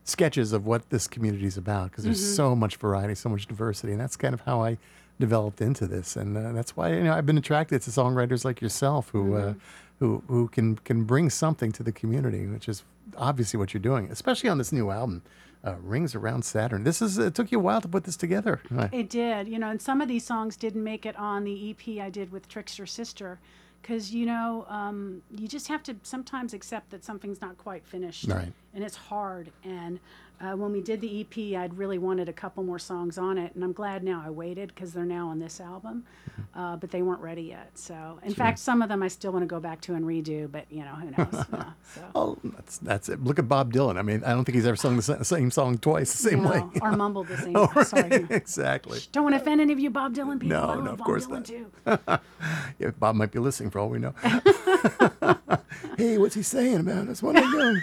sketches 0.04 0.52
of 0.52 0.66
what 0.66 0.90
this 0.90 1.08
community 1.08 1.46
is 1.46 1.56
about 1.56 1.90
because 1.90 2.04
there's 2.04 2.34
so 2.36 2.54
much 2.54 2.76
variety, 2.76 3.14
so 3.14 3.28
much 3.28 3.46
diversity, 3.46 3.92
and 3.92 4.00
that's 4.00 4.16
kind 4.16 4.34
of 4.34 4.42
how 4.42 4.62
I 4.62 4.78
developed 5.20 5.60
into 5.60 5.86
this, 5.86 6.16
and 6.16 6.36
uh, 6.36 6.52
that's 6.52 6.76
why 6.76 6.92
you 6.92 7.02
know 7.02 7.12
I've 7.12 7.26
been 7.26 7.38
attracted 7.38 7.82
to 7.82 7.90
songwriters 7.90 8.44
like 8.44 8.60
yourself 8.60 9.10
who 9.10 9.34
uh, 9.34 9.54
who 10.00 10.22
who 10.28 10.48
can 10.48 10.76
can 10.76 11.04
bring 11.04 11.30
something 11.30 11.72
to 11.72 11.82
the 11.82 11.92
community, 11.92 12.46
which 12.46 12.68
is 12.68 12.82
obviously 13.16 13.58
what 13.58 13.72
you're 13.74 13.80
doing, 13.82 14.10
especially 14.10 14.48
on 14.50 14.58
this 14.58 14.72
new 14.72 14.90
album, 14.90 15.22
uh, 15.62 15.76
Rings 15.82 16.14
Around 16.14 16.44
Saturn. 16.44 16.84
This 16.84 17.00
is 17.00 17.18
it 17.18 17.34
took 17.34 17.52
you 17.52 17.58
a 17.58 17.62
while 17.62 17.80
to 17.80 17.88
put 17.88 18.04
this 18.04 18.16
together. 18.16 18.60
Uh, 18.76 18.88
It 18.92 19.08
did, 19.08 19.48
you 19.48 19.58
know, 19.58 19.70
and 19.70 19.80
some 19.80 20.00
of 20.00 20.08
these 20.08 20.24
songs 20.24 20.56
didn't 20.56 20.82
make 20.82 21.06
it 21.06 21.16
on 21.16 21.44
the 21.44 21.70
EP 21.70 22.00
I 22.04 22.10
did 22.10 22.32
with 22.32 22.48
Trickster 22.48 22.86
Sister, 22.86 23.38
because 23.82 24.12
you 24.12 24.26
know, 24.26 24.66
um, 24.68 25.22
you 25.30 25.46
just 25.46 25.68
have 25.68 25.82
to 25.84 25.94
sometimes 26.02 26.54
accept 26.54 26.90
that 26.90 27.04
something's 27.04 27.40
not 27.40 27.56
quite 27.58 27.86
finished, 27.86 28.26
Right. 28.28 28.52
And 28.74 28.82
it's 28.82 28.96
hard. 28.96 29.52
And 29.62 30.00
uh, 30.40 30.56
when 30.56 30.72
we 30.72 30.80
did 30.80 31.00
the 31.00 31.20
EP, 31.20 31.58
I'd 31.58 31.78
really 31.78 31.98
wanted 31.98 32.28
a 32.28 32.32
couple 32.32 32.62
more 32.64 32.78
songs 32.78 33.16
on 33.18 33.38
it, 33.38 33.54
and 33.54 33.62
I'm 33.64 33.72
glad 33.72 34.02
now 34.02 34.22
I 34.24 34.30
waited 34.30 34.68
because 34.74 34.92
they're 34.92 35.04
now 35.04 35.28
on 35.28 35.38
this 35.38 35.60
album, 35.60 36.04
uh, 36.54 36.76
but 36.76 36.90
they 36.90 37.02
weren't 37.02 37.20
ready 37.20 37.42
yet. 37.42 37.70
So, 37.74 38.18
in 38.24 38.34
fact, 38.34 38.58
some 38.58 38.82
of 38.82 38.88
them 38.88 39.02
I 39.02 39.08
still 39.08 39.32
want 39.32 39.42
to 39.44 39.46
go 39.46 39.60
back 39.60 39.80
to 39.82 39.94
and 39.94 40.04
redo, 40.04 40.50
but 40.50 40.66
you 40.70 40.84
know, 40.84 40.94
who 40.96 41.10
knows? 41.10 41.46
so. 41.94 42.02
Oh, 42.14 42.38
that's 42.42 42.78
that's 42.78 43.08
it. 43.08 43.22
Look 43.22 43.38
at 43.38 43.48
Bob 43.48 43.72
Dylan. 43.72 43.96
I 43.96 44.02
mean, 44.02 44.22
I 44.24 44.30
don't 44.32 44.44
think 44.44 44.56
he's 44.56 44.66
ever 44.66 44.76
sung 44.76 44.96
the 44.96 45.24
same 45.24 45.50
song 45.50 45.78
twice 45.78 46.12
the 46.12 46.30
same 46.30 46.42
No, 46.42 46.50
way. 46.50 46.62
or 46.82 46.92
mumbled 46.96 47.28
the 47.28 47.38
same. 47.38 47.56
Oh, 47.56 47.70
right. 47.74 47.86
Sorry. 47.86 48.26
exactly. 48.30 48.98
Don't 49.12 49.22
want 49.24 49.34
to 49.36 49.40
offend 49.40 49.60
any 49.60 49.72
of 49.72 49.78
you 49.78 49.90
Bob 49.90 50.14
Dylan 50.14 50.40
people. 50.40 50.58
No, 50.58 50.80
no, 50.80 50.90
of 50.92 50.98
Bob 50.98 51.06
course 51.06 51.26
Dylan 51.26 51.30
not. 51.86 52.20
too. 52.20 52.24
Yeah, 52.78 52.90
Bob 52.98 53.14
might 53.14 53.30
be 53.30 53.38
listening 53.38 53.70
for 53.70 53.78
all 53.78 53.88
we 53.88 53.98
know. 54.00 54.14
hey, 55.96 56.18
what's 56.18 56.34
he 56.34 56.42
saying 56.42 56.80
about 56.80 57.08
us? 57.08 57.22
What 57.22 57.36
are 57.36 57.42
we 57.42 57.50
doing? 57.52 57.80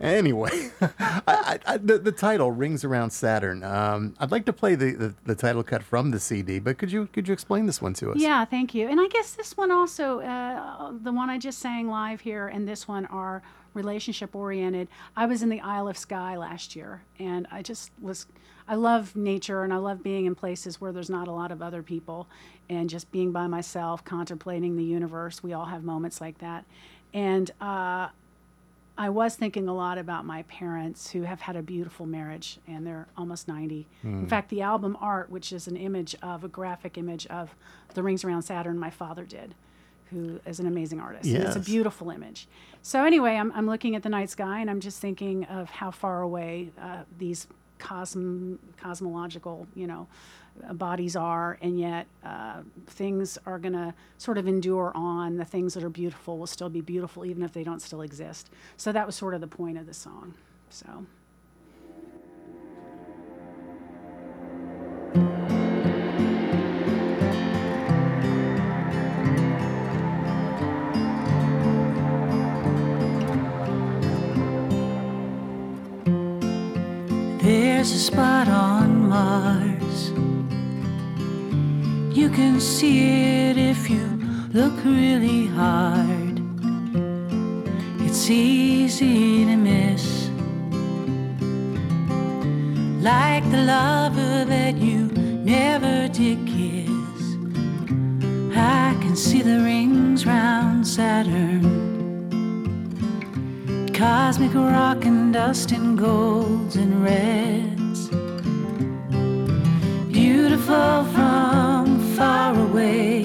Anyway, 0.00 0.70
I, 1.00 1.58
I, 1.66 1.76
the, 1.76 1.98
the 1.98 2.12
title 2.12 2.52
rings 2.52 2.84
around 2.84 3.10
Saturn. 3.10 3.64
Um, 3.64 4.14
I'd 4.20 4.30
like 4.30 4.44
to 4.46 4.52
play 4.52 4.76
the, 4.76 4.92
the, 4.92 5.14
the 5.24 5.34
title 5.34 5.64
cut 5.64 5.82
from 5.82 6.12
the 6.12 6.20
CD, 6.20 6.60
but 6.60 6.78
could 6.78 6.92
you 6.92 7.06
could 7.12 7.26
you 7.26 7.34
explain 7.34 7.66
this 7.66 7.82
one 7.82 7.94
to 7.94 8.12
us? 8.12 8.18
Yeah, 8.18 8.44
thank 8.44 8.74
you. 8.74 8.88
And 8.88 9.00
I 9.00 9.08
guess 9.08 9.32
this 9.32 9.56
one 9.56 9.72
also, 9.72 10.20
uh, 10.20 10.92
the 11.02 11.12
one 11.12 11.30
I 11.30 11.38
just 11.38 11.58
sang 11.58 11.88
live 11.88 12.20
here 12.20 12.46
and 12.46 12.68
this 12.68 12.86
one 12.86 13.06
are 13.06 13.42
relationship 13.74 14.34
oriented. 14.36 14.88
I 15.16 15.26
was 15.26 15.42
in 15.42 15.48
the 15.48 15.60
Isle 15.60 15.88
of 15.88 15.98
Skye 15.98 16.36
last 16.36 16.76
year 16.76 17.02
and 17.18 17.46
I 17.50 17.62
just 17.62 17.90
was, 18.00 18.26
I 18.68 18.76
love 18.76 19.16
nature 19.16 19.64
and 19.64 19.72
I 19.72 19.76
love 19.76 20.02
being 20.02 20.26
in 20.26 20.34
places 20.34 20.80
where 20.80 20.92
there's 20.92 21.10
not 21.10 21.26
a 21.26 21.32
lot 21.32 21.50
of 21.50 21.60
other 21.60 21.82
people 21.82 22.28
and 22.70 22.88
just 22.88 23.10
being 23.10 23.32
by 23.32 23.46
myself, 23.46 24.04
contemplating 24.04 24.76
the 24.76 24.84
universe. 24.84 25.42
We 25.42 25.52
all 25.54 25.66
have 25.66 25.82
moments 25.82 26.20
like 26.20 26.38
that. 26.38 26.64
And, 27.12 27.50
uh, 27.60 28.08
I 28.98 29.08
was 29.10 29.36
thinking 29.36 29.68
a 29.68 29.74
lot 29.74 29.96
about 29.96 30.24
my 30.24 30.42
parents 30.42 31.10
who 31.10 31.22
have 31.22 31.40
had 31.40 31.54
a 31.54 31.62
beautiful 31.62 32.04
marriage 32.04 32.58
and 32.66 32.84
they're 32.84 33.06
almost 33.16 33.46
90. 33.46 33.86
In 34.02 34.26
fact, 34.26 34.48
the 34.50 34.60
album 34.62 34.96
art, 35.00 35.30
which 35.30 35.52
is 35.52 35.68
an 35.68 35.76
image 35.76 36.16
of 36.20 36.42
a 36.42 36.48
graphic 36.48 36.98
image 36.98 37.24
of 37.28 37.54
the 37.94 38.02
rings 38.02 38.24
around 38.24 38.42
Saturn, 38.42 38.76
my 38.78 38.90
father 38.90 39.24
did, 39.24 39.54
who 40.10 40.40
is 40.44 40.58
an 40.58 40.66
amazing 40.66 40.98
artist. 41.00 41.26
And 41.26 41.44
it's 41.44 41.56
a 41.56 41.60
beautiful 41.60 42.10
image. 42.10 42.48
So, 42.82 43.04
anyway, 43.04 43.36
I'm, 43.36 43.52
I'm 43.52 43.66
looking 43.66 43.94
at 43.94 44.02
the 44.02 44.08
night 44.08 44.30
sky 44.30 44.60
and 44.60 44.68
I'm 44.68 44.80
just 44.80 45.00
thinking 45.00 45.44
of 45.44 45.70
how 45.70 45.90
far 45.92 46.20
away 46.22 46.70
uh, 46.80 47.02
these 47.18 47.46
cosm- 47.78 48.58
cosmological, 48.76 49.66
you 49.74 49.86
know, 49.86 50.06
uh, 50.68 50.72
bodies 50.72 51.16
are, 51.16 51.58
and 51.62 51.78
yet 51.78 52.06
uh, 52.24 52.62
things 52.86 53.38
are 53.46 53.58
going 53.58 53.74
to 53.74 53.94
sort 54.18 54.38
of 54.38 54.48
endure 54.48 54.92
on. 54.94 55.36
The 55.36 55.44
things 55.44 55.74
that 55.74 55.84
are 55.84 55.90
beautiful 55.90 56.38
will 56.38 56.46
still 56.46 56.68
be 56.68 56.80
beautiful, 56.80 57.24
even 57.24 57.42
if 57.42 57.52
they 57.52 57.64
don't 57.64 57.80
still 57.80 58.02
exist. 58.02 58.50
So 58.76 58.92
that 58.92 59.06
was 59.06 59.14
sort 59.14 59.34
of 59.34 59.40
the 59.40 59.46
point 59.46 59.78
of 59.78 59.86
the 59.86 59.94
song. 59.94 60.34
So. 60.70 61.06
A 77.90 78.00
spot 78.00 78.48
on 78.48 79.08
Mars. 79.08 80.10
You 82.14 82.28
can 82.28 82.60
see 82.60 83.48
it 83.48 83.56
if 83.56 83.88
you 83.88 84.06
look 84.52 84.84
really 84.84 85.46
hard. 85.46 86.38
It's 88.04 88.28
easy 88.28 89.46
to 89.46 89.56
miss. 89.56 90.28
Like 93.02 93.50
the 93.50 93.62
lover 93.62 94.44
that 94.44 94.76
you 94.76 95.06
never 95.56 96.08
did 96.08 96.46
kiss. 96.46 97.22
I 98.54 98.96
can 99.00 99.16
see 99.16 99.40
the 99.40 99.60
rings 99.62 100.26
round 100.26 100.86
Saturn. 100.86 101.64
Cosmic 103.94 104.54
rock 104.54 105.06
and 105.06 105.32
dust 105.32 105.72
and 105.72 105.96
golds 105.96 106.76
and 106.76 107.02
reds. 107.02 107.77
Beautiful 110.30 111.04
from 111.14 111.84
far 112.14 112.52
away, 112.54 113.24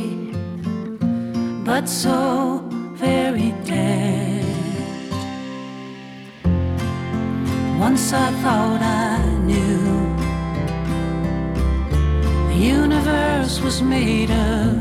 but 1.66 1.90
so 1.90 2.64
very 2.94 3.50
dead. 3.66 4.46
Once 7.78 8.14
I 8.14 8.32
thought 8.42 8.82
I 8.82 9.18
knew 9.50 9.84
the 12.52 12.60
universe 12.80 13.60
was 13.60 13.82
made 13.82 14.32
of 14.32 14.72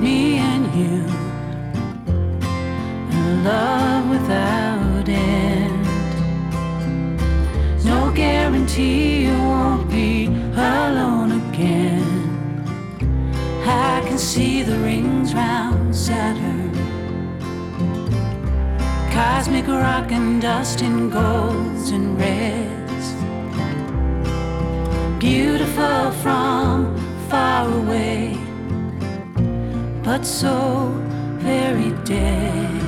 me 0.00 0.38
and 0.38 0.64
you 0.80 1.04
and 3.12 3.44
love 3.44 4.08
without 4.14 5.06
end. 5.10 5.86
No 7.84 8.10
guarantee 8.12 9.26
you 9.26 9.36
won't 9.52 9.90
be 9.90 10.28
alone 10.54 11.05
Cosmic 19.36 19.66
rock 19.68 20.12
and 20.12 20.40
dust 20.40 20.80
in 20.80 21.10
golds 21.10 21.90
and 21.90 22.18
reds. 22.18 23.06
Beautiful 25.18 26.10
from 26.22 26.96
far 27.28 27.70
away, 27.70 28.38
but 30.02 30.24
so 30.24 30.90
very 31.42 31.90
dead. 32.06 32.85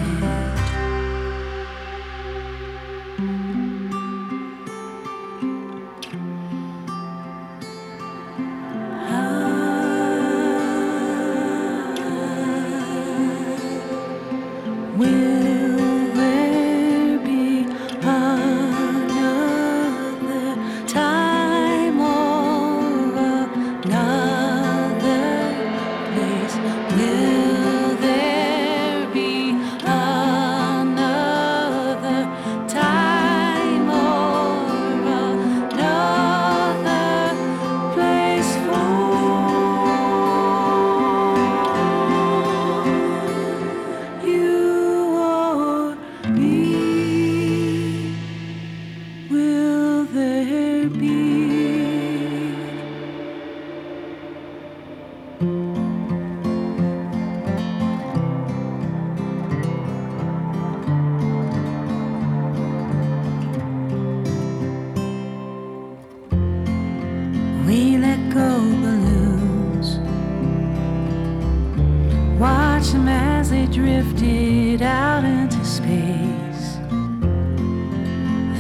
Watch 72.79 72.91
them 72.93 73.09
as 73.09 73.51
they 73.51 73.67
drifted 73.67 74.83
out 74.83 75.25
into 75.25 75.65
space. 75.65 76.77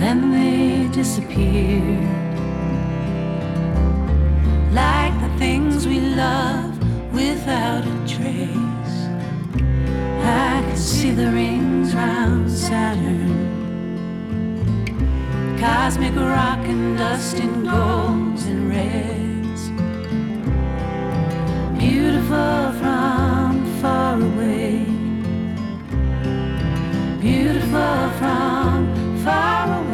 Then 0.00 0.32
they 0.32 0.88
disappeared. 0.92 2.02
Like 4.72 5.14
the 5.20 5.38
things 5.38 5.86
we 5.86 6.00
love 6.00 6.76
without 7.12 7.84
a 7.86 7.96
trace. 8.08 8.96
I 10.24 10.64
can 10.66 10.76
see 10.76 11.12
the 11.12 11.30
rings 11.30 11.94
round 11.94 12.50
Saturn. 12.50 13.30
Cosmic 15.60 16.16
rock 16.16 16.66
and 16.66 16.98
dust 16.98 17.38
in 17.38 17.62
golds 17.62 18.46
and 18.46 18.68
reds. 18.68 19.62
Beautiful 21.78 22.72
from 22.80 23.17
far 23.80 24.20
away. 24.20 24.84
Beautiful 27.20 28.10
from 28.18 29.18
far 29.24 29.78
away. 29.80 29.87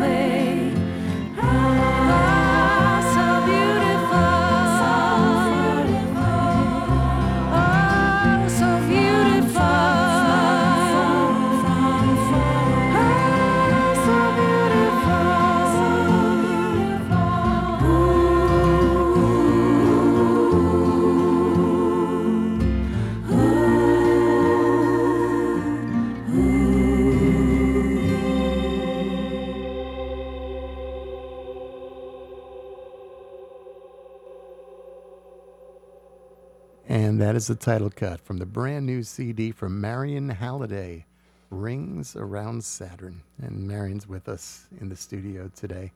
That 37.25 37.37
is 37.37 37.47
the 37.47 37.55
title 37.55 37.89
cut 37.89 38.21
from 38.21 38.37
the 38.37 38.45
brand 38.45 38.85
new 38.85 39.03
CD 39.03 39.51
from 39.51 39.81
Marion 39.81 40.29
Halliday, 40.29 41.07
Rings 41.49 42.17
Around 42.17 42.63
Saturn. 42.63 43.23
And 43.41 43.67
Marion's 43.67 44.07
with 44.07 44.29
us 44.29 44.67
in 44.79 44.91
the 44.91 44.97
studio 44.97 45.51
today. 45.57 45.91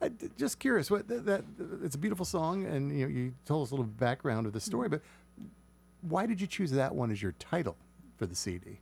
Uh, 0.00 0.10
d- 0.10 0.30
just 0.38 0.60
curious, 0.60 0.88
what 0.88 1.08
that, 1.08 1.26
that 1.26 1.42
it's 1.82 1.96
a 1.96 1.98
beautiful 1.98 2.24
song, 2.24 2.66
and 2.66 2.96
you 2.96 3.04
know, 3.04 3.12
you 3.12 3.34
told 3.46 3.66
us 3.66 3.72
a 3.72 3.74
little 3.74 3.84
background 3.84 4.46
of 4.46 4.52
the 4.52 4.60
story, 4.60 4.88
but 4.88 5.02
why 6.02 6.24
did 6.24 6.40
you 6.40 6.46
choose 6.46 6.70
that 6.70 6.94
one 6.94 7.10
as 7.10 7.20
your 7.20 7.32
title 7.32 7.76
for 8.16 8.26
the 8.26 8.36
CD? 8.36 8.78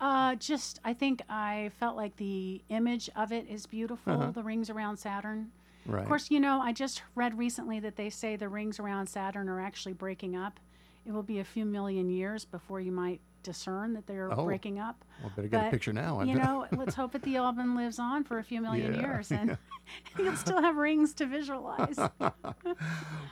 Uh, 0.00 0.36
just, 0.36 0.78
I 0.84 0.94
think 0.94 1.22
I 1.28 1.72
felt 1.80 1.96
like 1.96 2.14
the 2.18 2.62
image 2.68 3.10
of 3.16 3.32
it 3.32 3.48
is 3.50 3.66
beautiful. 3.66 4.30
The 4.30 4.44
rings 4.44 4.70
around 4.70 4.98
Saturn. 4.98 5.50
Right. 5.86 6.02
Of 6.02 6.08
course, 6.08 6.30
you 6.30 6.38
know, 6.38 6.60
I 6.60 6.72
just 6.72 7.02
read 7.16 7.36
recently 7.36 7.80
that 7.80 7.96
they 7.96 8.10
say 8.10 8.36
the 8.36 8.48
rings 8.48 8.78
around 8.78 9.08
Saturn 9.08 9.48
are 9.48 9.60
actually 9.60 9.94
breaking 9.94 10.36
up. 10.36 10.60
It 11.06 11.12
will 11.12 11.22
be 11.22 11.38
a 11.38 11.44
few 11.44 11.64
million 11.64 12.10
years 12.10 12.44
before 12.44 12.80
you 12.80 12.90
might 12.90 13.20
discern 13.44 13.92
that 13.94 14.08
they're 14.08 14.28
Oh. 14.32 14.44
breaking 14.44 14.80
up. 14.80 15.04
Well, 15.22 15.30
better 15.36 15.46
get 15.46 15.60
a 15.60 15.64
But, 15.66 15.70
picture 15.70 15.92
now. 15.92 16.20
You 16.22 16.34
know, 16.34 16.66
let's 16.72 16.96
hope 16.96 17.12
that 17.12 17.22
the 17.22 17.36
album 17.36 17.76
lives 17.76 18.00
on 18.00 18.24
for 18.24 18.38
a 18.38 18.42
few 18.42 18.60
million 18.60 18.94
Yeah, 18.94 19.00
years 19.02 19.30
and 19.38 19.56
you'll 20.18 20.34
still 20.34 20.60
have 20.60 20.76
rings 20.76 21.14
to 21.14 21.26
visualize. 21.26 21.98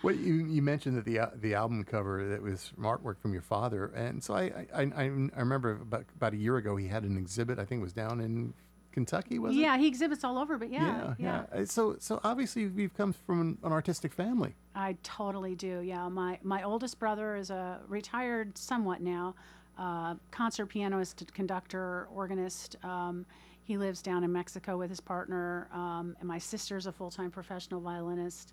Well, 0.03 0.15
you, 0.15 0.35
you 0.47 0.61
mentioned 0.63 0.97
that 0.99 1.05
the 1.07 1.19
al- 1.21 1.33
the 1.35 1.55
album 1.55 1.83
cover 1.85 2.29
that 2.29 2.43
was 2.43 2.69
from 2.69 2.85
artwork 2.85 3.19
from 3.19 3.33
your 3.33 3.41
father, 3.43 3.87
and 3.87 4.23
so 4.23 4.35
I 4.35 4.67
I, 4.75 4.83
I, 4.83 5.03
I 5.05 5.07
remember 5.41 5.73
about 5.81 6.05
about 6.15 6.35
a 6.35 6.37
year 6.37 6.59
ago 6.59 6.77
he 6.77 6.87
had 6.89 7.05
an 7.05 7.17
exhibit. 7.17 7.59
I 7.59 7.65
think 7.65 7.81
it 7.81 7.85
was 7.85 7.95
down 7.95 8.21
in 8.21 8.53
Kentucky, 8.95 9.39
was 9.39 9.55
it? 9.55 9.59
yeah, 9.59 9.77
he 9.77 9.87
exhibits 9.87 10.25
all 10.25 10.39
over, 10.39 10.57
but 10.57 10.71
yeah, 10.71 10.81
yeah, 10.81 11.15
yeah. 11.19 11.45
yeah. 11.53 11.61
Uh, 11.61 11.65
So 11.67 11.97
so 11.99 12.21
obviously 12.25 12.63
you've 12.63 12.95
come 12.95 13.13
from 13.13 13.41
an, 13.41 13.59
an 13.65 13.73
artistic 13.73 14.13
family. 14.13 14.55
I 14.75 14.97
totally 15.03 15.55
do. 15.55 15.81
Yeah, 15.81 16.09
my 16.09 16.39
my 16.43 16.63
oldest 16.63 16.99
brother 16.99 17.37
is 17.37 17.51
a 17.51 17.81
retired, 17.89 18.57
somewhat 18.57 19.01
now, 19.03 19.35
uh, 19.79 20.15
concert 20.31 20.67
pianist, 20.67 21.31
conductor, 21.35 22.09
organist. 22.15 22.77
Um, 22.85 23.27
he 23.65 23.77
lives 23.79 24.03
down 24.03 24.23
in 24.25 24.31
Mexico 24.33 24.77
with 24.77 24.91
his 24.91 25.01
partner, 25.01 25.69
um, 25.73 26.17
and 26.21 26.29
my 26.29 26.39
sister's 26.39 26.87
a 26.87 26.93
full-time 26.93 27.31
professional 27.31 27.81
violinist. 27.81 28.53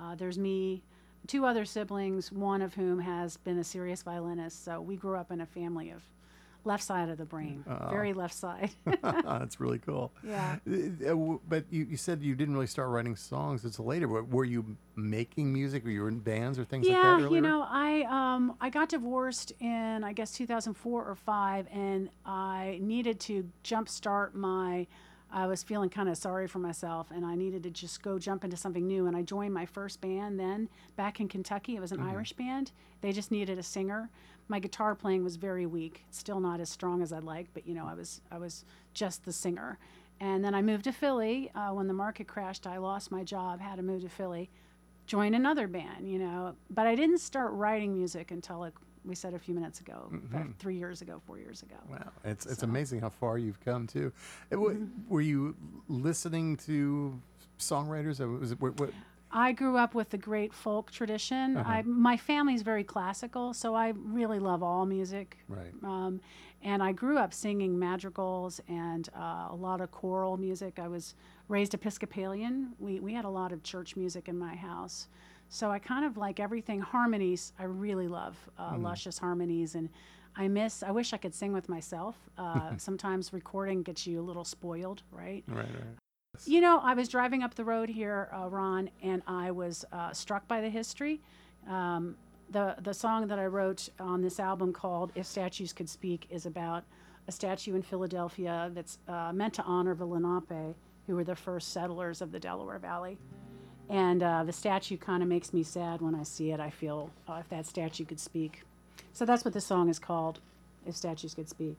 Uh, 0.00 0.14
there's 0.14 0.38
me, 0.38 0.82
two 1.26 1.44
other 1.44 1.64
siblings, 1.64 2.30
one 2.30 2.62
of 2.62 2.72
whom 2.74 3.00
has 3.00 3.36
been 3.38 3.58
a 3.58 3.64
serious 3.64 4.02
violinist. 4.04 4.64
So 4.64 4.80
we 4.80 4.96
grew 4.96 5.16
up 5.16 5.32
in 5.32 5.40
a 5.40 5.46
family 5.46 5.90
of 5.90 6.02
left 6.64 6.82
side 6.82 7.08
of 7.08 7.18
the 7.18 7.24
brain, 7.24 7.64
very 7.90 8.12
left 8.12 8.34
side. 8.34 8.70
That's 9.02 9.60
really 9.60 9.78
cool. 9.78 10.12
Yeah. 10.26 10.56
Uh, 10.68 11.12
uh, 11.12 11.38
But 11.48 11.64
you, 11.70 11.84
you 11.84 11.96
said 11.96 12.22
you 12.22 12.34
didn't 12.34 12.54
really 12.54 12.66
start 12.66 12.88
writing 12.88 13.16
songs 13.16 13.64
until 13.64 13.84
later. 13.84 14.08
Were, 14.08 14.24
were 14.24 14.44
you 14.44 14.76
making 14.96 15.52
music? 15.52 15.84
Were 15.84 15.90
you 15.90 16.06
in 16.06 16.18
bands 16.20 16.58
or 16.58 16.64
things 16.64 16.86
yeah, 16.86 16.94
like 16.94 17.02
that 17.02 17.24
earlier? 17.26 17.34
you 17.36 17.40
know, 17.40 17.66
I 17.68 18.02
um 18.08 18.56
I 18.60 18.70
got 18.70 18.88
divorced 18.88 19.52
in 19.60 20.04
I 20.04 20.12
guess 20.12 20.32
2004 20.32 21.04
or 21.04 21.14
five, 21.14 21.66
and 21.72 22.08
I 22.24 22.78
needed 22.80 23.20
to 23.20 23.48
jumpstart 23.64 24.34
my. 24.34 24.86
I 25.32 25.48
was 25.48 25.64
feeling 25.64 25.90
kind 25.90 26.08
of 26.08 26.16
sorry 26.16 26.46
for 26.46 26.60
myself, 26.60 27.10
and 27.10 27.26
I 27.26 27.34
needed 27.34 27.64
to 27.64 27.70
just 27.70 28.02
go 28.02 28.20
jump 28.20 28.44
into 28.44 28.56
something 28.56 28.86
new. 28.86 29.06
And 29.08 29.16
I 29.16 29.22
joined 29.22 29.52
my 29.52 29.66
first 29.66 30.00
band 30.00 30.38
then 30.38 30.68
back 30.96 31.18
in 31.18 31.26
Kentucky. 31.28 31.74
It 31.74 31.80
was 31.80 31.90
an 31.90 32.00
Irish 32.00 32.34
band. 32.34 32.70
They 33.00 33.10
just 33.10 33.32
needed 33.32 33.58
a 33.58 33.62
singer. 33.62 34.10
My 34.48 34.58
guitar 34.58 34.94
playing 34.94 35.24
was 35.24 35.36
very 35.36 35.66
weak. 35.66 36.04
Still 36.10 36.40
not 36.40 36.60
as 36.60 36.68
strong 36.68 37.02
as 37.02 37.12
I'd 37.12 37.24
like, 37.24 37.46
but 37.54 37.66
you 37.66 37.74
know, 37.74 37.86
I 37.86 37.94
was 37.94 38.20
I 38.30 38.38
was 38.38 38.64
just 38.92 39.24
the 39.24 39.32
singer. 39.32 39.78
And 40.20 40.44
then 40.44 40.54
I 40.54 40.62
moved 40.62 40.84
to 40.84 40.92
Philly 40.92 41.50
uh, 41.54 41.70
when 41.70 41.88
the 41.88 41.94
market 41.94 42.26
crashed. 42.28 42.66
I 42.66 42.78
lost 42.78 43.10
my 43.10 43.24
job, 43.24 43.60
had 43.60 43.76
to 43.76 43.82
move 43.82 44.02
to 44.02 44.08
Philly 44.08 44.48
join 45.06 45.34
another 45.34 45.66
band, 45.66 46.08
you 46.08 46.18
know. 46.18 46.54
But 46.70 46.86
I 46.86 46.94
didn't 46.94 47.18
start 47.18 47.52
writing 47.52 47.92
music 47.92 48.30
until, 48.30 48.58
like 48.60 48.72
we 49.04 49.14
said 49.14 49.34
a 49.34 49.38
few 49.38 49.54
minutes 49.54 49.80
ago, 49.80 50.10
about 50.30 50.46
three 50.58 50.76
years 50.76 51.02
ago, 51.02 51.20
four 51.26 51.38
years 51.38 51.62
ago. 51.62 51.74
Wow, 51.90 52.10
it's 52.24 52.46
it's 52.46 52.62
amazing 52.62 53.00
how 53.00 53.10
far 53.10 53.38
you've 53.38 53.60
come 53.64 53.86
too. 53.86 54.12
Wa- 54.50 54.70
Mm-hmm. 54.70 54.84
Were 55.08 55.20
you 55.20 55.56
listening 55.88 56.56
to 56.58 57.18
songwriters? 57.58 58.20
Or 58.20 58.28
was 58.28 58.52
it 58.52 58.60
what, 58.60 58.78
what, 58.80 58.90
I 59.36 59.50
grew 59.50 59.76
up 59.76 59.94
with 59.96 60.10
the 60.10 60.16
great 60.16 60.54
folk 60.54 60.92
tradition. 60.92 61.56
I, 61.56 61.82
my 61.82 62.16
family's 62.16 62.62
very 62.62 62.84
classical, 62.84 63.52
so 63.52 63.74
I 63.74 63.92
really 63.96 64.38
love 64.38 64.62
all 64.62 64.86
music. 64.86 65.38
right? 65.48 65.72
Um, 65.82 66.20
and 66.62 66.80
I 66.82 66.92
grew 66.92 67.18
up 67.18 67.34
singing 67.34 67.76
madrigals 67.78 68.60
and 68.68 69.08
uh, 69.14 69.48
a 69.50 69.56
lot 69.56 69.80
of 69.80 69.90
choral 69.90 70.36
music. 70.36 70.78
I 70.78 70.86
was 70.86 71.14
raised 71.48 71.74
Episcopalian. 71.74 72.74
We, 72.78 73.00
we 73.00 73.12
had 73.12 73.24
a 73.24 73.28
lot 73.28 73.52
of 73.52 73.62
church 73.64 73.96
music 73.96 74.28
in 74.28 74.38
my 74.38 74.54
house. 74.54 75.08
So 75.48 75.70
I 75.70 75.78
kind 75.80 76.04
of 76.04 76.16
like 76.16 76.38
everything 76.38 76.80
harmonies. 76.80 77.52
I 77.58 77.64
really 77.64 78.08
love 78.08 78.36
uh, 78.56 78.76
luscious 78.78 79.18
harmonies. 79.18 79.74
And 79.74 79.88
I 80.36 80.46
miss, 80.48 80.82
I 80.84 80.92
wish 80.92 81.12
I 81.12 81.16
could 81.16 81.34
sing 81.34 81.52
with 81.52 81.68
myself. 81.68 82.16
Uh, 82.38 82.70
sometimes 82.78 83.32
recording 83.32 83.82
gets 83.82 84.06
you 84.06 84.20
a 84.20 84.22
little 84.22 84.44
spoiled, 84.44 85.02
right? 85.12 85.42
Right, 85.48 85.66
right. 85.66 86.03
You 86.44 86.60
know, 86.60 86.80
I 86.82 86.94
was 86.94 87.08
driving 87.08 87.42
up 87.42 87.54
the 87.54 87.64
road 87.64 87.88
here, 87.88 88.28
uh, 88.32 88.48
Ron, 88.48 88.90
and 89.02 89.22
I 89.26 89.50
was 89.50 89.84
uh, 89.92 90.12
struck 90.12 90.46
by 90.48 90.60
the 90.60 90.68
history. 90.68 91.20
Um, 91.68 92.16
the 92.50 92.76
the 92.82 92.92
song 92.92 93.26
that 93.28 93.38
I 93.38 93.46
wrote 93.46 93.88
on 93.98 94.20
this 94.20 94.38
album 94.38 94.72
called 94.72 95.12
"If 95.14 95.26
Statues 95.26 95.72
Could 95.72 95.88
Speak" 95.88 96.26
is 96.30 96.46
about 96.46 96.84
a 97.26 97.32
statue 97.32 97.74
in 97.74 97.82
Philadelphia 97.82 98.70
that's 98.74 98.98
uh, 99.08 99.32
meant 99.32 99.54
to 99.54 99.62
honor 99.62 99.94
the 99.94 100.04
Lenape, 100.04 100.74
who 101.06 101.14
were 101.14 101.24
the 101.24 101.36
first 101.36 101.72
settlers 101.72 102.20
of 102.20 102.32
the 102.32 102.38
Delaware 102.38 102.78
Valley. 102.78 103.16
And 103.88 104.22
uh, 104.22 104.44
the 104.44 104.52
statue 104.52 104.96
kind 104.96 105.22
of 105.22 105.28
makes 105.28 105.52
me 105.52 105.62
sad 105.62 106.00
when 106.00 106.14
I 106.14 106.22
see 106.22 106.52
it. 106.52 106.60
I 106.60 106.70
feel 106.70 107.10
uh, 107.28 107.38
if 107.40 107.48
that 107.50 107.66
statue 107.66 108.04
could 108.04 108.20
speak. 108.20 108.62
So 109.12 109.24
that's 109.24 109.44
what 109.44 109.54
the 109.54 109.60
song 109.60 109.88
is 109.88 109.98
called, 109.98 110.40
"If 110.86 110.96
Statues 110.96 111.34
Could 111.34 111.48
Speak." 111.48 111.78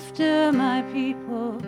After 0.00 0.50
my 0.50 0.80
people, 0.94 1.60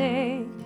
say? 0.00 0.59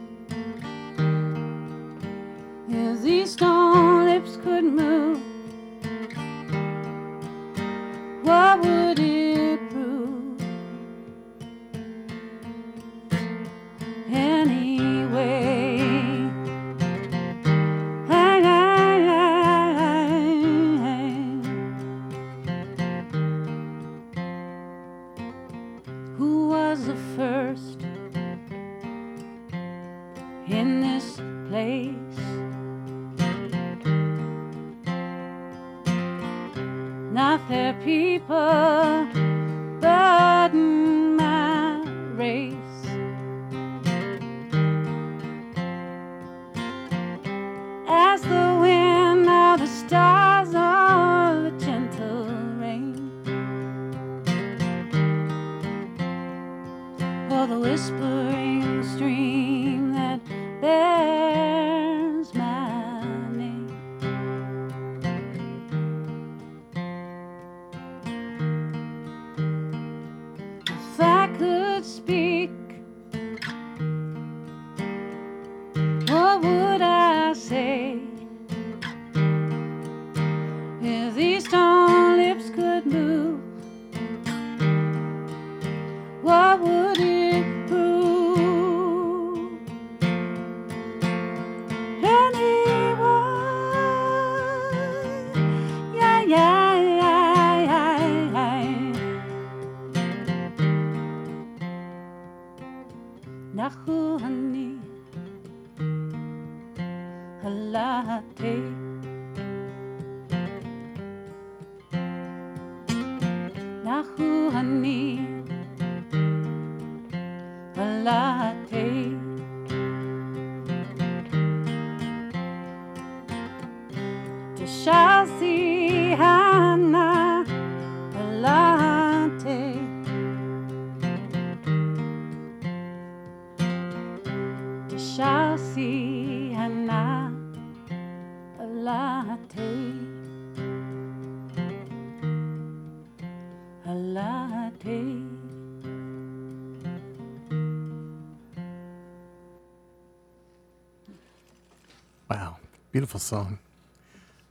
Beautiful 152.94 153.18
song. 153.18 153.58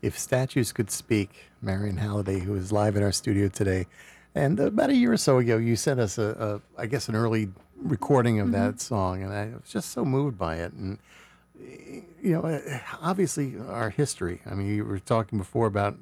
If 0.02 0.20
statues 0.20 0.74
could 0.74 0.92
speak, 0.92 1.30
Marion 1.62 1.96
Halliday, 1.96 2.40
who 2.42 2.56
is 2.56 2.74
live 2.74 2.98
in 2.98 3.02
our 3.04 3.14
studio 3.14 3.48
today, 3.48 3.88
and 4.36 4.60
about 4.60 4.90
a 4.90 4.94
year 4.96 5.14
or 5.14 5.18
so 5.18 5.38
ago, 5.38 5.56
you 5.56 5.78
sent 5.78 6.02
us 6.02 6.18
a, 6.18 6.60
a 6.78 6.82
I 6.82 6.88
guess, 6.88 7.08
an 7.08 7.16
early 7.16 7.48
recording 7.78 8.42
of 8.42 8.52
that 8.52 8.82
song, 8.82 9.24
and 9.24 9.32
I 9.32 9.46
was 9.46 9.70
just 9.72 9.92
so 9.94 10.04
moved 10.04 10.38
by 10.38 10.58
it. 10.58 10.74
And 10.74 10.98
you 12.22 12.34
know, 12.34 12.62
obviously 13.02 13.56
our 13.70 13.92
history. 13.92 14.42
I 14.46 14.56
mean, 14.56 14.68
you 14.68 14.84
were 14.84 15.00
talking 15.00 15.40
before 15.40 15.68
about 15.68 15.98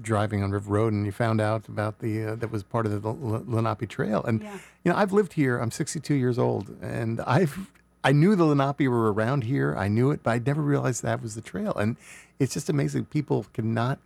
driving 0.00 0.42
on 0.42 0.50
River 0.50 0.72
Road, 0.72 0.92
and 0.92 1.06
you 1.06 1.12
found 1.12 1.40
out 1.40 1.68
about 1.68 2.00
the 2.00 2.24
uh, 2.24 2.34
that 2.34 2.50
was 2.50 2.64
part 2.64 2.86
of 2.86 3.02
the 3.02 3.08
Lenape 3.08 3.88
Trail. 3.88 4.24
And 4.24 4.42
Yeah. 4.42 4.58
you 4.82 4.90
know, 4.90 4.98
I've 4.98 5.12
lived 5.12 5.34
here. 5.34 5.58
I'm 5.58 5.70
62 5.70 6.12
years 6.14 6.40
old, 6.40 6.76
and 6.82 7.20
I've 7.20 7.70
I 8.04 8.12
knew 8.12 8.36
the 8.36 8.44
Lenape 8.44 8.88
were 8.88 9.12
around 9.12 9.44
here. 9.44 9.74
I 9.76 9.88
knew 9.88 10.10
it, 10.10 10.22
but 10.22 10.30
I 10.30 10.38
never 10.38 10.62
realized 10.62 11.02
that 11.02 11.20
was 11.22 11.34
the 11.34 11.40
trail. 11.40 11.72
And 11.74 11.96
it's 12.38 12.54
just 12.54 12.68
amazing. 12.68 13.06
People 13.06 13.46
cannot 13.52 13.98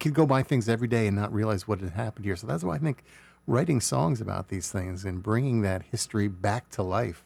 can 0.00 0.12
go 0.12 0.26
by 0.26 0.42
things 0.42 0.68
every 0.68 0.88
day 0.88 1.06
and 1.06 1.16
not 1.16 1.32
realize 1.32 1.66
what 1.66 1.80
had 1.80 1.90
happened 1.90 2.24
here. 2.24 2.36
So 2.36 2.46
that's 2.46 2.64
why 2.64 2.74
I 2.74 2.78
think 2.78 3.04
writing 3.46 3.80
songs 3.80 4.20
about 4.20 4.48
these 4.48 4.70
things 4.70 5.04
and 5.04 5.22
bringing 5.22 5.62
that 5.62 5.82
history 5.90 6.28
back 6.28 6.68
to 6.70 6.82
life. 6.82 7.24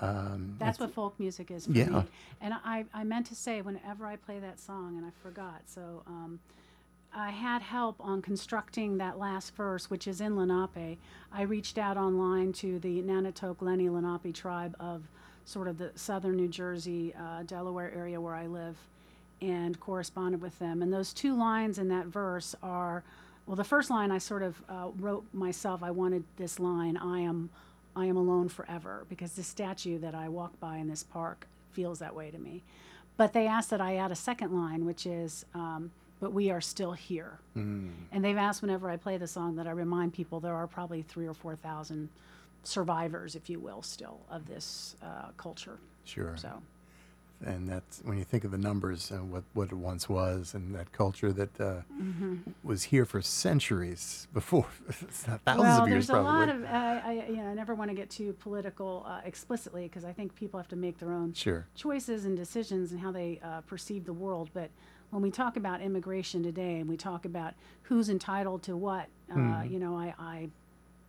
Um, 0.00 0.54
That's 0.58 0.78
what 0.78 0.92
folk 0.94 1.18
music 1.18 1.50
is 1.50 1.66
for 1.66 1.72
Yeah. 1.72 1.88
me. 1.88 2.04
And 2.40 2.54
I, 2.64 2.84
I 2.94 3.04
meant 3.04 3.26
to 3.26 3.34
say 3.34 3.62
whenever 3.62 4.06
I 4.06 4.16
play 4.16 4.38
that 4.38 4.60
song, 4.60 4.96
and 4.96 5.04
I 5.04 5.10
forgot. 5.22 5.62
So 5.66 6.02
um, 6.06 6.38
I 7.18 7.30
had 7.30 7.62
help 7.62 7.96
on 7.98 8.22
constructing 8.22 8.98
that 8.98 9.18
last 9.18 9.56
verse, 9.56 9.90
which 9.90 10.06
is 10.06 10.20
in 10.20 10.36
Lenape. 10.36 10.98
I 11.32 11.42
reached 11.42 11.76
out 11.76 11.96
online 11.96 12.52
to 12.54 12.78
the 12.78 13.02
Nanticoke 13.02 13.58
Lenni 13.60 13.90
Lenape 13.90 14.32
tribe 14.32 14.76
of 14.78 15.02
sort 15.44 15.66
of 15.66 15.78
the 15.78 15.90
southern 15.96 16.36
New 16.36 16.46
Jersey, 16.46 17.12
uh, 17.18 17.42
Delaware 17.42 17.92
area 17.92 18.20
where 18.20 18.36
I 18.36 18.46
live, 18.46 18.76
and 19.42 19.80
corresponded 19.80 20.40
with 20.40 20.56
them. 20.60 20.80
And 20.80 20.92
those 20.92 21.12
two 21.12 21.36
lines 21.36 21.78
in 21.78 21.88
that 21.88 22.06
verse 22.06 22.54
are, 22.62 23.02
well, 23.46 23.56
the 23.56 23.64
first 23.64 23.90
line 23.90 24.12
I 24.12 24.18
sort 24.18 24.44
of 24.44 24.62
uh, 24.68 24.90
wrote 24.96 25.24
myself. 25.32 25.82
I 25.82 25.90
wanted 25.90 26.22
this 26.36 26.60
line, 26.60 26.96
I 26.96 27.18
am 27.20 27.50
I 27.96 28.06
am 28.06 28.16
alone 28.16 28.48
forever 28.48 29.06
because 29.08 29.32
the 29.32 29.42
statue 29.42 29.98
that 29.98 30.14
I 30.14 30.28
walk 30.28 30.60
by 30.60 30.76
in 30.76 30.88
this 30.88 31.02
park 31.02 31.48
feels 31.72 31.98
that 31.98 32.14
way 32.14 32.30
to 32.30 32.38
me. 32.38 32.62
But 33.16 33.32
they 33.32 33.48
asked 33.48 33.70
that 33.70 33.80
I 33.80 33.96
add 33.96 34.12
a 34.12 34.16
second 34.16 34.52
line, 34.52 34.84
which 34.84 35.04
is, 35.04 35.44
um, 35.52 35.90
but 36.20 36.32
we 36.32 36.50
are 36.50 36.60
still 36.60 36.92
here. 36.92 37.38
And 37.54 38.24
they've 38.24 38.36
asked 38.36 38.62
whenever 38.62 38.88
I 38.88 38.96
play 38.96 39.16
the 39.16 39.26
song 39.26 39.56
that 39.56 39.66
I 39.66 39.72
remind 39.72 40.12
people 40.14 40.38
there 40.40 40.54
are 40.54 40.66
probably 40.68 41.02
three 41.02 41.26
or 41.26 41.34
4,000 41.34 42.08
survivors, 42.62 43.34
if 43.34 43.50
you 43.50 43.58
will, 43.58 43.82
still 43.82 44.20
of 44.30 44.46
this 44.46 44.94
uh, 45.02 45.30
culture. 45.36 45.78
Sure. 46.04 46.36
So, 46.36 46.62
and 47.44 47.68
that's 47.68 48.00
when 48.04 48.16
you 48.18 48.24
think 48.24 48.44
of 48.44 48.50
the 48.52 48.58
numbers 48.58 49.10
and 49.10 49.30
what, 49.32 49.42
what 49.54 49.68
it 49.72 49.74
once 49.76 50.08
was 50.08 50.54
and 50.54 50.74
that 50.74 50.92
culture 50.92 51.32
that 51.32 51.60
uh, 51.60 51.82
Mm-hmm. 52.00 52.36
was 52.62 52.84
here 52.84 53.04
for 53.04 53.20
centuries 53.22 54.28
before 54.32 54.66
thousands 54.90 55.44
well, 55.58 55.82
of 55.82 55.88
years 55.88 56.06
there's 56.06 56.18
a 56.18 56.22
lot 56.22 56.48
of, 56.48 56.64
uh, 56.64 57.00
I, 57.04 57.24
you 57.28 57.36
know, 57.36 57.48
I 57.48 57.54
never 57.54 57.74
want 57.74 57.90
to 57.90 57.94
get 57.96 58.08
too 58.10 58.32
political 58.34 59.04
uh, 59.06 59.20
explicitly 59.24 59.84
because 59.84 60.04
I 60.04 60.12
think 60.12 60.34
people 60.36 60.58
have 60.58 60.68
to 60.68 60.76
make 60.76 60.98
their 60.98 61.12
own 61.12 61.32
sure 61.34 61.66
choices 61.74 62.24
and 62.24 62.36
decisions 62.36 62.92
and 62.92 63.00
how 63.00 63.10
they 63.12 63.40
uh, 63.42 63.60
perceive 63.62 64.04
the 64.04 64.12
world. 64.12 64.50
But 64.54 64.70
when 65.10 65.22
we 65.22 65.30
talk 65.30 65.56
about 65.56 65.80
immigration 65.80 66.42
today 66.42 66.76
and 66.80 66.88
we 66.88 66.96
talk 66.96 67.24
about 67.24 67.54
who's 67.84 68.08
entitled 68.08 68.62
to 68.64 68.76
what, 68.76 69.06
uh, 69.30 69.34
Hmm. 69.34 69.62
you 69.72 69.78
know, 69.78 69.96
I, 69.96 70.14
I 70.18 70.48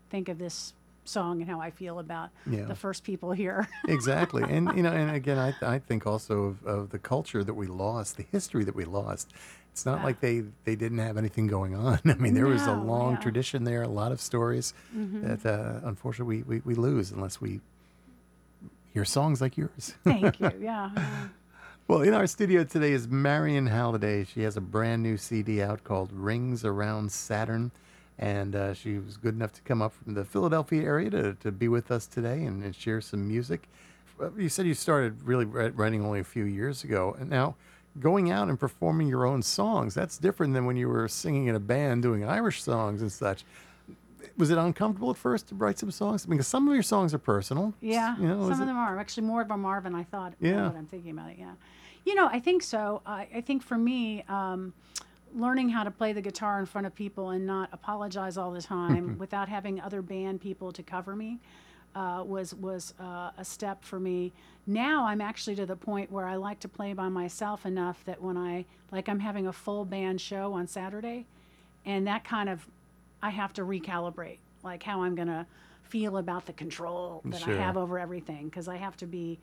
think 0.10 0.30
of 0.30 0.38
this 0.40 0.74
song 1.06 1.42
and 1.42 1.50
how 1.50 1.60
I 1.60 1.72
feel 1.72 2.00
about 2.00 2.30
Yeah. 2.50 2.66
the 2.66 2.76
first 2.76 3.04
people 3.04 3.32
here. 3.32 3.68
exactly 3.88 4.44
and 4.44 4.72
you 4.78 4.84
know 4.84 4.92
and 4.92 5.10
again 5.10 5.40
i, 5.40 5.54
I 5.64 5.80
think 5.80 6.06
also 6.06 6.44
of, 6.44 6.64
of 6.66 6.90
the 6.92 7.00
culture 7.00 7.44
that 7.44 7.56
we 7.56 7.66
lost 7.66 8.18
the 8.18 8.26
history 8.32 8.64
that 8.66 8.76
we 8.76 8.86
lost 8.86 9.34
it's 9.72 9.84
not 9.88 10.04
like 10.04 10.20
they 10.20 10.44
they 10.66 10.76
didn't 10.76 11.00
have 11.00 11.18
anything 11.18 11.48
going 11.48 11.74
on 11.76 12.00
i 12.06 12.14
mean 12.16 12.36
there 12.36 12.46
was 12.46 12.68
a 12.68 12.74
long 12.74 13.14
yeah. 13.14 13.20
tradition 13.20 13.64
there 13.64 13.82
a 13.82 13.88
lot 13.88 14.12
of 14.12 14.22
stories 14.22 14.76
that 14.94 15.44
uh, 15.46 15.80
unfortunately 15.88 16.44
we, 16.44 16.60
we, 16.60 16.62
we 16.66 16.76
lose 16.76 17.10
unless 17.12 17.42
we 17.42 17.60
hear 18.94 19.06
songs 19.06 19.42
like 19.42 19.58
yours 19.58 19.96
Thank 20.04 20.40
you. 20.40 20.52
Yeah. 20.62 20.92
Well, 21.90 22.02
in 22.04 22.14
our 22.14 22.28
studio 22.28 22.64
today 22.64 22.92
is 22.92 23.08
Marion 23.08 23.66
Halliday. 23.66 24.24
She 24.24 24.44
has 24.44 24.56
a 24.56 24.62
brand 24.62 25.02
new 25.02 25.18
CD 25.18 25.60
out 25.60 25.84
called 25.84 26.12
Rings 26.14 26.64
Around 26.64 27.12
Saturn. 27.12 27.72
And 28.20 28.56
uh, 28.56 28.76
she 28.76 29.00
was 29.00 29.18
good 29.18 29.34
enough 29.34 29.54
to 29.54 29.62
come 29.64 29.82
up 29.82 29.94
from 29.94 30.14
the 30.14 30.24
Philadelphia 30.24 30.84
area 30.84 31.10
to, 31.10 31.34
to 31.34 31.52
be 31.52 31.68
with 31.68 31.90
us 31.90 32.06
today 32.06 32.44
and, 32.44 32.64
and 32.64 32.76
share 32.76 33.02
some 33.02 33.28
music. 33.28 33.68
You 34.38 34.50
said 34.50 34.68
you 34.68 34.76
started 34.76 35.24
really 35.24 35.46
writing 35.46 36.06
only 36.06 36.20
a 36.20 36.24
few 36.24 36.44
years 36.44 36.84
ago. 36.84 37.16
And 37.20 37.28
now 37.28 37.56
going 38.00 38.30
out 38.30 38.50
and 38.50 38.60
performing 38.60 39.08
your 39.08 39.26
own 39.26 39.42
songs, 39.42 39.96
that's 39.96 40.20
different 40.20 40.54
than 40.54 40.68
when 40.68 40.78
you 40.78 40.90
were 40.90 41.08
singing 41.08 41.48
in 41.48 41.56
a 41.56 41.60
band 41.60 42.04
doing 42.04 42.24
Irish 42.24 42.62
songs 42.62 43.02
and 43.02 43.12
such. 43.12 43.44
Was 44.38 44.52
it 44.52 44.60
uncomfortable 44.60 45.10
at 45.10 45.18
first 45.18 45.48
to 45.48 45.56
write 45.56 45.80
some 45.80 45.90
songs? 45.90 46.28
Because 46.28 46.46
some 46.46 46.68
of 46.68 46.74
your 46.76 46.84
songs 46.84 47.16
are 47.16 47.20
personal. 47.20 47.74
Yeah, 47.82 48.16
You 48.20 48.28
know, 48.28 48.42
some 48.44 48.52
of 48.52 48.62
it- 48.62 48.66
them 48.68 48.78
are 48.78 49.00
actually 49.00 49.24
more 49.26 49.42
of 49.42 49.48
them 49.48 49.66
are 49.66 49.82
than 49.82 49.96
I 49.96 50.04
thought. 50.04 50.34
Yeah. 50.40 50.70
that 50.70 50.76
I'm 50.76 50.86
thinking 50.86 51.12
about 51.12 51.32
it. 51.32 51.38
Yeah, 51.40 51.54
you 52.10 52.16
know, 52.16 52.28
I 52.28 52.40
think 52.40 52.64
so. 52.64 53.04
I, 53.06 53.28
I 53.36 53.42
think 53.42 53.62
for 53.62 53.78
me, 53.78 54.24
um, 54.28 54.74
learning 55.36 55.70
how 55.70 55.84
to 55.84 55.92
play 55.92 56.12
the 56.12 56.22
guitar 56.22 56.60
in 56.60 56.66
front 56.66 56.88
of 56.88 56.96
people 56.96 57.30
and 57.30 57.46
not 57.46 57.70
apologize 57.72 58.36
all 58.36 58.50
the 58.52 58.64
time 58.64 59.16
without 59.20 59.48
having 59.48 59.80
other 59.80 60.02
band 60.02 60.42
people 60.42 60.72
to 60.72 60.82
cover 60.82 61.16
me 61.16 61.38
uh, 61.94 62.24
was 62.26 62.56
was 62.56 62.96
uh, 63.00 63.30
a 63.38 63.46
step 63.46 63.84
for 63.84 64.00
me. 64.00 64.34
Now 64.66 65.06
I'm 65.06 65.22
actually 65.22 65.56
to 65.58 65.68
the 65.68 65.76
point 65.76 66.12
where 66.12 66.26
I 66.26 66.36
like 66.36 66.60
to 66.62 66.68
play 66.68 66.94
by 66.94 67.10
myself 67.10 67.64
enough 67.64 68.04
that 68.06 68.20
when 68.20 68.38
I 68.38 68.66
like 68.92 69.08
I'm 69.08 69.20
having 69.20 69.46
a 69.46 69.54
full 69.54 69.86
band 69.86 70.20
show 70.20 70.54
on 70.54 70.66
Saturday, 70.66 71.28
and 71.86 72.08
that 72.08 72.24
kind 72.24 72.50
of 72.50 72.66
I 73.22 73.30
have 73.30 73.54
to 73.54 73.62
recalibrate 73.62 74.40
like 74.64 74.82
how 74.82 75.04
I'm 75.04 75.14
gonna 75.14 75.46
feel 75.84 76.18
about 76.18 76.48
the 76.48 76.54
control 76.54 77.22
that 77.26 77.42
Sure. 77.42 77.54
I 77.54 77.58
have 77.58 77.78
over 77.78 78.00
everything 78.00 78.46
because 78.46 78.68
I 78.68 78.78
have 78.78 78.98
to 78.98 79.06
be 79.06 79.40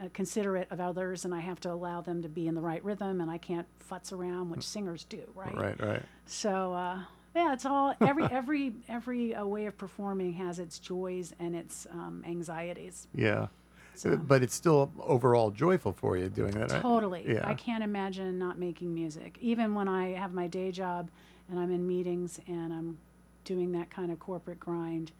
uh, 0.00 0.08
considerate 0.12 0.68
of 0.70 0.80
others 0.80 1.24
and 1.24 1.34
I 1.34 1.40
have 1.40 1.60
to 1.60 1.70
allow 1.72 2.00
them 2.00 2.22
to 2.22 2.28
be 2.28 2.46
in 2.46 2.54
the 2.54 2.60
right 2.60 2.82
rhythm 2.84 3.20
and 3.20 3.30
I 3.30 3.38
can't 3.38 3.66
futz 3.88 4.12
around, 4.12 4.50
which 4.50 4.66
singers 4.66 5.04
do, 5.04 5.22
right? 5.34 5.54
Right, 5.56 5.80
right. 5.80 6.02
So 6.26 6.72
uh, 6.72 7.00
yeah, 7.34 7.52
it's 7.52 7.66
all 7.66 7.94
every 8.00 8.24
every 8.30 8.72
every 8.88 9.34
uh, 9.34 9.44
way 9.44 9.66
of 9.66 9.76
performing 9.76 10.32
has 10.34 10.58
its 10.58 10.78
joys 10.78 11.34
and 11.38 11.54
its 11.54 11.86
um, 11.92 12.24
anxieties. 12.26 13.08
Yeah. 13.14 13.48
Uh, 14.04 14.16
But 14.16 14.42
it's 14.42 14.54
still 14.54 14.90
overall 15.00 15.50
joyful 15.50 15.92
for 15.92 16.16
you 16.16 16.28
doing 16.28 16.52
that, 16.52 16.70
right? 16.72 16.80
Totally. 16.80 17.24
Yeah. 17.26 17.46
I 17.46 17.54
can't 17.54 17.84
imagine 17.84 18.38
not 18.38 18.58
making 18.58 18.94
music. 18.94 19.36
Even 19.40 19.74
when 19.74 19.88
I 19.88 20.12
have 20.12 20.32
my 20.32 20.46
day 20.46 20.72
job 20.72 21.10
and 21.50 21.58
I'm 21.58 21.70
in 21.70 21.86
meetings 21.86 22.40
and 22.46 22.72
I'm 22.72 22.98
doing 23.44 23.72
that 23.72 23.90
kind 23.90 24.10
of 24.10 24.18
corporate 24.18 24.60
grind, 24.60 25.12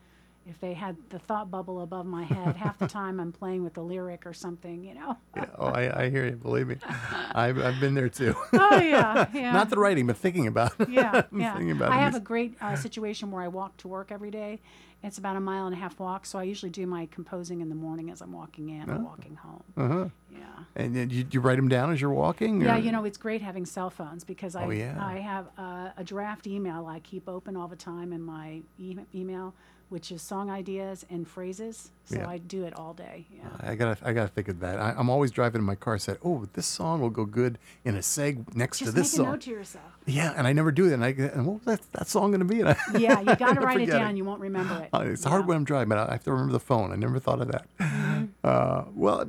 if 0.51 0.61
they 0.61 0.75
had 0.75 0.97
the 1.11 1.19
thought 1.19 1.51
bubble 1.51 1.81
above 1.81 2.05
my 2.07 2.25
head, 2.25 2.57
half 2.57 2.79
the 2.79 2.87
time 3.01 3.21
I'm 3.21 3.33
playing 3.33 3.63
with 3.63 3.75
the 3.75 3.83
lyric 3.83 4.27
or 4.27 4.33
something, 4.35 4.85
you 4.85 4.95
know. 4.95 5.17
Yeah. 5.37 5.47
Oh, 5.59 5.67
I, 5.69 6.03
I 6.05 6.11
hear 6.11 6.27
you. 6.27 6.33
Believe 6.37 6.67
me, 6.69 6.77
I've, 7.35 7.59
I've 7.59 7.81
been 7.81 7.95
there 7.95 8.09
too. 8.09 8.35
Oh 8.53 8.77
yeah, 8.79 9.27
yeah. 9.33 9.53
Not 9.53 9.71
the 9.71 9.77
writing, 9.77 10.07
but 10.07 10.17
thinking 10.17 10.47
about. 10.47 10.73
it. 10.81 10.89
yeah, 10.91 11.23
yeah. 11.37 11.53
thinking 11.55 11.71
about 11.71 11.93
I 11.93 11.97
have 11.99 12.15
a 12.15 12.21
great 12.21 12.57
uh, 12.61 12.77
situation 12.77 13.31
where 13.31 13.43
I 13.43 13.49
walk 13.49 13.77
to 13.79 13.89
work 13.89 14.11
every 14.13 14.31
day. 14.31 14.61
It's 15.03 15.17
about 15.17 15.37
a 15.37 15.41
mile 15.41 15.65
and 15.67 15.75
a 15.75 15.79
half 15.79 15.99
walk, 15.99 16.27
so 16.27 16.39
I 16.39 16.43
usually 16.43 16.69
do 16.69 16.87
my 16.87 17.07
composing 17.11 17.63
in 17.63 17.71
the 17.71 17.75
morning 17.75 18.11
as 18.11 18.21
I'm 18.21 18.33
walking 18.33 18.69
in 18.69 18.91
or 18.91 18.99
walking 18.99 19.35
home. 19.37 19.63
Uh-huh. 19.75 20.09
Yeah. 20.31 20.41
And 20.77 20.95
then 20.95 21.09
you, 21.09 21.25
you 21.31 21.41
write 21.41 21.57
them 21.57 21.69
down 21.69 21.91
as 21.91 22.03
you're 22.03 22.13
walking. 22.13 22.61
Yeah, 22.61 22.77
or- 22.77 22.81
you 22.81 22.93
know, 22.93 23.05
it's 23.05 23.17
great 23.17 23.41
having 23.41 23.65
cell 23.65 23.89
phones 23.89 24.25
because 24.25 24.55
I, 24.55 24.65
Oh, 24.67 24.71
yeah. 24.71 24.99
I 25.03 25.15
have 25.21 25.47
uh, 25.57 25.89
a 25.97 26.05
draft 26.05 26.47
email 26.47 26.85
I 26.87 26.99
keep 27.01 27.31
open 27.31 27.57
all 27.57 27.67
the 27.67 27.77
time 27.77 28.13
in 28.13 28.21
my 28.21 28.61
e- 28.79 28.99
email, 29.15 29.55
which 29.91 30.11
is 30.11 30.23
song 30.23 30.51
ideas 30.51 31.05
and 31.11 31.29
phrases. 31.29 31.91
So 32.05 32.17
Yeah. 32.17 32.29
I 32.29 32.39
do 32.39 32.65
it 32.65 32.75
all 32.77 32.95
day. 32.95 33.27
Yeah. 33.33 33.45
I 33.61 33.75
gotta, 33.75 33.97
I 34.09 34.13
gotta 34.13 34.29
think 34.29 34.49
of 34.49 34.59
that. 34.61 34.79
I, 34.81 34.95
I'm 34.97 35.11
always 35.11 35.31
driving 35.31 35.61
in 35.61 35.65
my 35.67 35.75
car. 35.75 35.99
Said, 35.99 36.19
"Oh, 36.25 36.47
this 36.55 36.67
song 36.67 37.01
will 37.01 37.11
go 37.11 37.25
good 37.25 37.59
in 37.85 37.95
a 37.95 37.99
seg 38.01 38.55
next 38.57 38.79
Just 38.79 38.93
to 38.93 38.97
this 38.97 39.13
song." 39.13 39.17
Just 39.17 39.17
make 39.17 39.25
a 39.25 39.27
song." 39.27 39.33
note 39.33 39.41
to 39.43 39.51
yourself. 39.51 39.85
Yeah, 40.07 40.33
and 40.37 40.47
I 40.47 40.53
never 40.53 40.73
do 40.73 40.89
that. 40.89 40.95
And 40.95 41.05
I, 41.05 41.09
and 41.11 41.47
what 41.47 41.57
was 41.57 41.79
that, 41.79 41.93
that 41.93 42.09
song 42.09 42.31
going 42.31 42.41
to 42.41 42.45
be? 42.47 42.61
And 42.61 42.71
I, 42.71 42.77
Yeah, 42.99 43.21
you 43.21 43.37
got 43.37 43.55
to 43.55 43.61
write 43.67 43.81
it 43.81 43.87
down. 43.87 44.17
You 44.17 44.25
won't 44.25 44.41
remember 44.41 44.83
it. 44.83 44.89
Uh, 44.95 45.03
It's 45.07 45.25
hard 45.25 45.43
Yeah. 45.43 45.47
when 45.49 45.57
I'm 45.59 45.65
driving, 45.65 45.91
but 45.91 45.99
I 45.99 46.13
have 46.13 46.25
to 46.25 46.33
remember 46.33 46.53
the 46.53 46.59
phone. 46.61 46.91
I 46.93 46.97
never 46.97 47.19
thought 47.21 47.41
of 47.41 47.51
that. 47.53 47.67
Mm-hmm. 47.79 48.25
Uh, 48.45 48.85
well, 48.95 49.25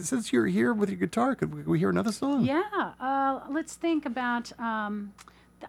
since 0.00 0.32
you're 0.32 0.46
here 0.46 0.72
with 0.72 0.88
your 0.88 0.98
guitar, 0.98 1.34
could 1.34 1.52
we, 1.54 1.62
we 1.62 1.78
hear 1.78 1.90
another 1.90 2.12
song? 2.12 2.44
Yeah, 2.44 2.62
uh, 3.00 3.40
let's 3.50 3.74
think 3.74 4.04
about. 4.06 4.52
Um, 4.58 5.12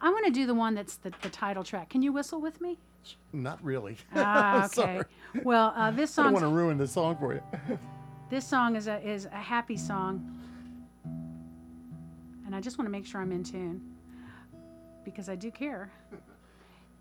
I 0.01 0.09
want 0.09 0.25
to 0.27 0.31
do 0.31 0.45
the 0.45 0.53
one 0.55 0.73
that's 0.75 0.95
the, 0.97 1.11
the 1.21 1.29
title 1.29 1.63
track. 1.63 1.89
Can 1.89 2.01
you 2.01 2.11
whistle 2.11 2.39
with 2.41 2.61
me? 2.61 2.77
Not 3.31 3.63
really. 3.63 3.97
Ah, 4.15 4.65
okay. 4.77 5.01
Well, 5.43 5.73
uh, 5.75 5.91
this 5.91 6.11
song. 6.11 6.25
I 6.25 6.27
don't 6.27 6.41
want 6.41 6.45
to 6.45 6.55
ruin 6.55 6.77
the 6.77 6.87
song 6.87 7.17
for 7.17 7.33
you. 7.33 7.41
this 8.29 8.47
song 8.47 8.75
is 8.75 8.87
a 8.87 9.05
is 9.07 9.25
a 9.25 9.29
happy 9.29 9.77
song, 9.77 10.37
and 12.45 12.55
I 12.55 12.61
just 12.61 12.77
want 12.77 12.85
to 12.85 12.91
make 12.91 13.05
sure 13.05 13.21
I'm 13.21 13.31
in 13.31 13.43
tune 13.43 13.81
because 15.03 15.29
I 15.29 15.35
do 15.35 15.51
care. 15.51 15.91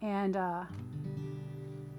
And 0.00 0.36
uh, 0.36 0.64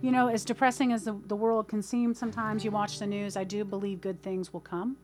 you 0.01 0.11
know, 0.11 0.27
as 0.27 0.43
depressing 0.43 0.91
as 0.91 1.05
the, 1.05 1.17
the 1.27 1.35
world 1.35 1.69
can 1.69 1.81
seem, 1.81 2.13
sometimes 2.13 2.65
you 2.65 2.71
watch 2.71 2.99
the 2.99 3.07
news. 3.07 3.37
I 3.37 3.43
do 3.43 3.63
believe 3.63 4.01
good 4.01 4.21
things 4.21 4.51
will 4.51 4.59
come. 4.59 4.97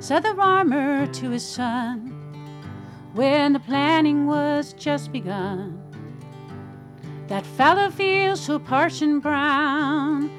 Said 0.00 0.22
the 0.22 0.34
farmer 0.34 1.06
to 1.06 1.30
his 1.30 1.46
son 1.46 2.17
when 3.18 3.52
the 3.52 3.58
planting 3.58 4.26
was 4.26 4.72
just 4.74 5.10
begun. 5.10 5.76
That 7.26 7.44
fallow 7.44 7.90
field 7.90 8.38
so 8.38 8.60
parched 8.60 9.02
and 9.02 9.20
brown 9.20 10.30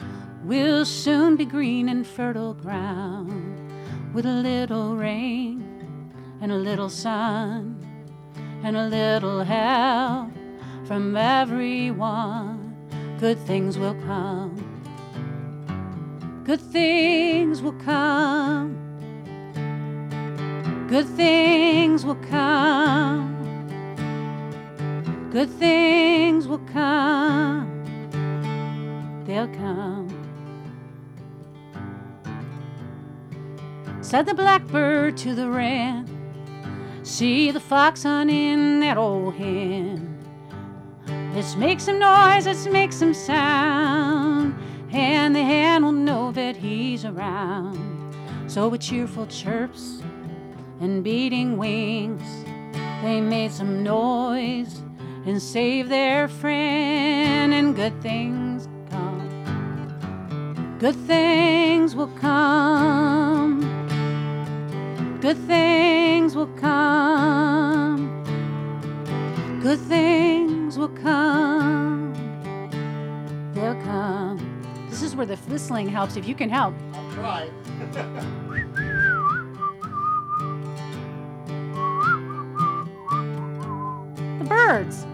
will 0.45 0.85
soon 0.85 1.35
be 1.35 1.43
green 1.43 1.89
and 1.89 2.07
fertile 2.07 2.53
ground 2.53 3.59
with 4.13 4.25
a 4.25 4.31
little 4.31 4.95
rain 4.95 5.61
and 6.39 6.53
a 6.53 6.55
little 6.55 6.87
sun 6.87 7.75
and 8.63 8.77
a 8.77 8.87
little 8.87 9.43
help 9.43 10.31
from 10.85 11.17
everyone. 11.17 12.77
Good 13.19 13.39
things 13.39 13.77
will 13.77 13.95
come. 14.05 14.55
Good 16.45 16.61
things 16.61 17.61
will 17.61 17.77
come. 17.83 18.88
Good 20.89 21.05
things 21.05 22.03
will 22.03 22.15
come. 22.15 23.37
Good 25.31 25.51
things 25.51 26.47
will 26.47 26.65
come. 26.73 27.67
They'll 29.27 29.49
come. 29.49 30.07
Said 34.01 34.25
the 34.25 34.33
blackbird 34.33 35.15
to 35.17 35.35
the 35.35 35.47
wren. 35.51 36.07
See 37.03 37.51
the 37.51 37.59
fox 37.59 38.01
hunting 38.01 38.79
that 38.79 38.97
old 38.97 39.35
hen. 39.35 40.17
Let's 41.35 41.55
make 41.55 41.79
some 41.79 41.99
noise, 41.99 42.47
let's 42.47 42.65
make 42.65 42.93
some 42.93 43.13
sound. 43.13 44.55
And 44.91 45.35
the 45.35 45.43
hen 45.43 45.83
will 45.83 45.91
know 45.91 46.31
that 46.31 46.57
he's 46.57 47.05
around. 47.05 47.77
So 48.47 48.69
with 48.69 48.81
cheerful 48.81 49.27
chirps 49.27 49.98
and 50.79 51.03
beating 51.03 51.57
wings, 51.57 52.23
they 53.03 53.19
made 53.21 53.51
some 53.51 53.83
noise 53.83 54.81
and 55.25 55.41
saved 55.41 55.89
their 55.89 56.27
friend, 56.27 57.53
and 57.53 57.75
good 57.75 58.01
things 58.01 58.67
come. 58.89 60.77
Good 60.79 60.95
things 60.95 61.95
will 61.95 62.07
come. 62.19 63.59
Good 65.21 65.37
things 65.47 66.35
will 66.35 66.47
come. 66.47 68.23
Good 69.61 69.79
things 69.79 70.77
will 70.77 70.89
come. 70.89 72.13
They'll 73.53 73.81
come. 73.83 74.39
This 74.89 75.03
is 75.03 75.15
where 75.15 75.25
the 75.25 75.35
whistling 75.35 75.89
helps 75.89 76.15
if 76.15 76.25
you 76.25 76.35
can 76.35 76.49
help. 76.49 76.73
I'll 76.93 77.11
try. 77.11 77.49
birds. 84.49 85.05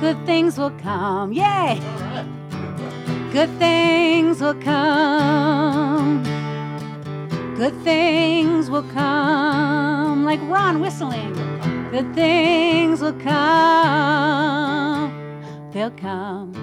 Good 0.00 0.26
things 0.26 0.58
will 0.58 0.72
come. 0.72 1.32
Yay! 1.32 1.80
Good 3.32 3.48
things 3.58 4.40
will 4.40 4.54
come. 4.54 6.22
Good 7.56 7.74
things 7.82 8.68
will 8.68 8.82
come. 8.82 10.24
Like 10.24 10.40
Ron 10.42 10.80
whistling. 10.80 11.32
Good 11.92 12.14
things 12.14 13.02
will 13.02 13.12
come. 13.12 15.12
They'll 15.72 15.90
come. 15.90 16.54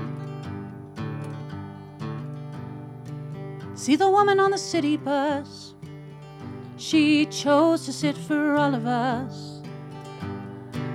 See 3.75 3.95
the 3.95 4.09
woman 4.09 4.39
on 4.39 4.49
the 4.49 4.57
city 4.57 4.97
bus. 4.97 5.75
She 6.77 7.27
chose 7.27 7.85
to 7.85 7.93
sit 7.93 8.17
for 8.17 8.55
all 8.55 8.73
of 8.73 8.87
us 8.87 9.61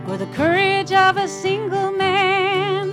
or 0.08 0.16
the 0.16 0.26
courage 0.34 0.92
of 0.92 1.16
a 1.16 1.28
single 1.28 1.92
man 1.92 2.90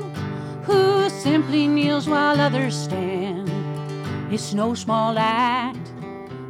who 0.62 1.10
simply 1.10 1.67
kneels 1.67 2.08
while 2.08 2.39
others 2.39 2.75
stand. 2.75 3.51
It's 4.32 4.54
no 4.54 4.75
small 4.75 5.17
act, 5.17 5.91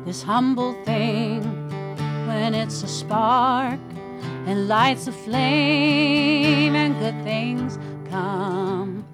this 0.04 0.22
humble 0.22 0.74
thing, 0.84 1.44
when 2.28 2.54
it's 2.54 2.84
a 2.84 2.90
spark 2.90 3.80
and 4.48 4.68
lights 4.68 5.08
a 5.08 5.12
flame, 5.12 6.76
and 6.76 6.98
good 7.00 7.24
things 7.24 7.78
come. 8.10 9.06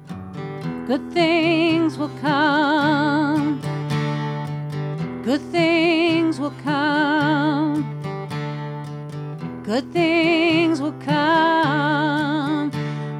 Good 0.87 1.11
things 1.11 1.97
will 1.97 2.11
come. 2.21 3.59
Good 5.23 5.41
things 5.51 6.39
will 6.39 6.53
come. 6.63 7.83
Good 9.63 9.91
things 9.91 10.79
will 10.79 10.95
come. 11.03 12.71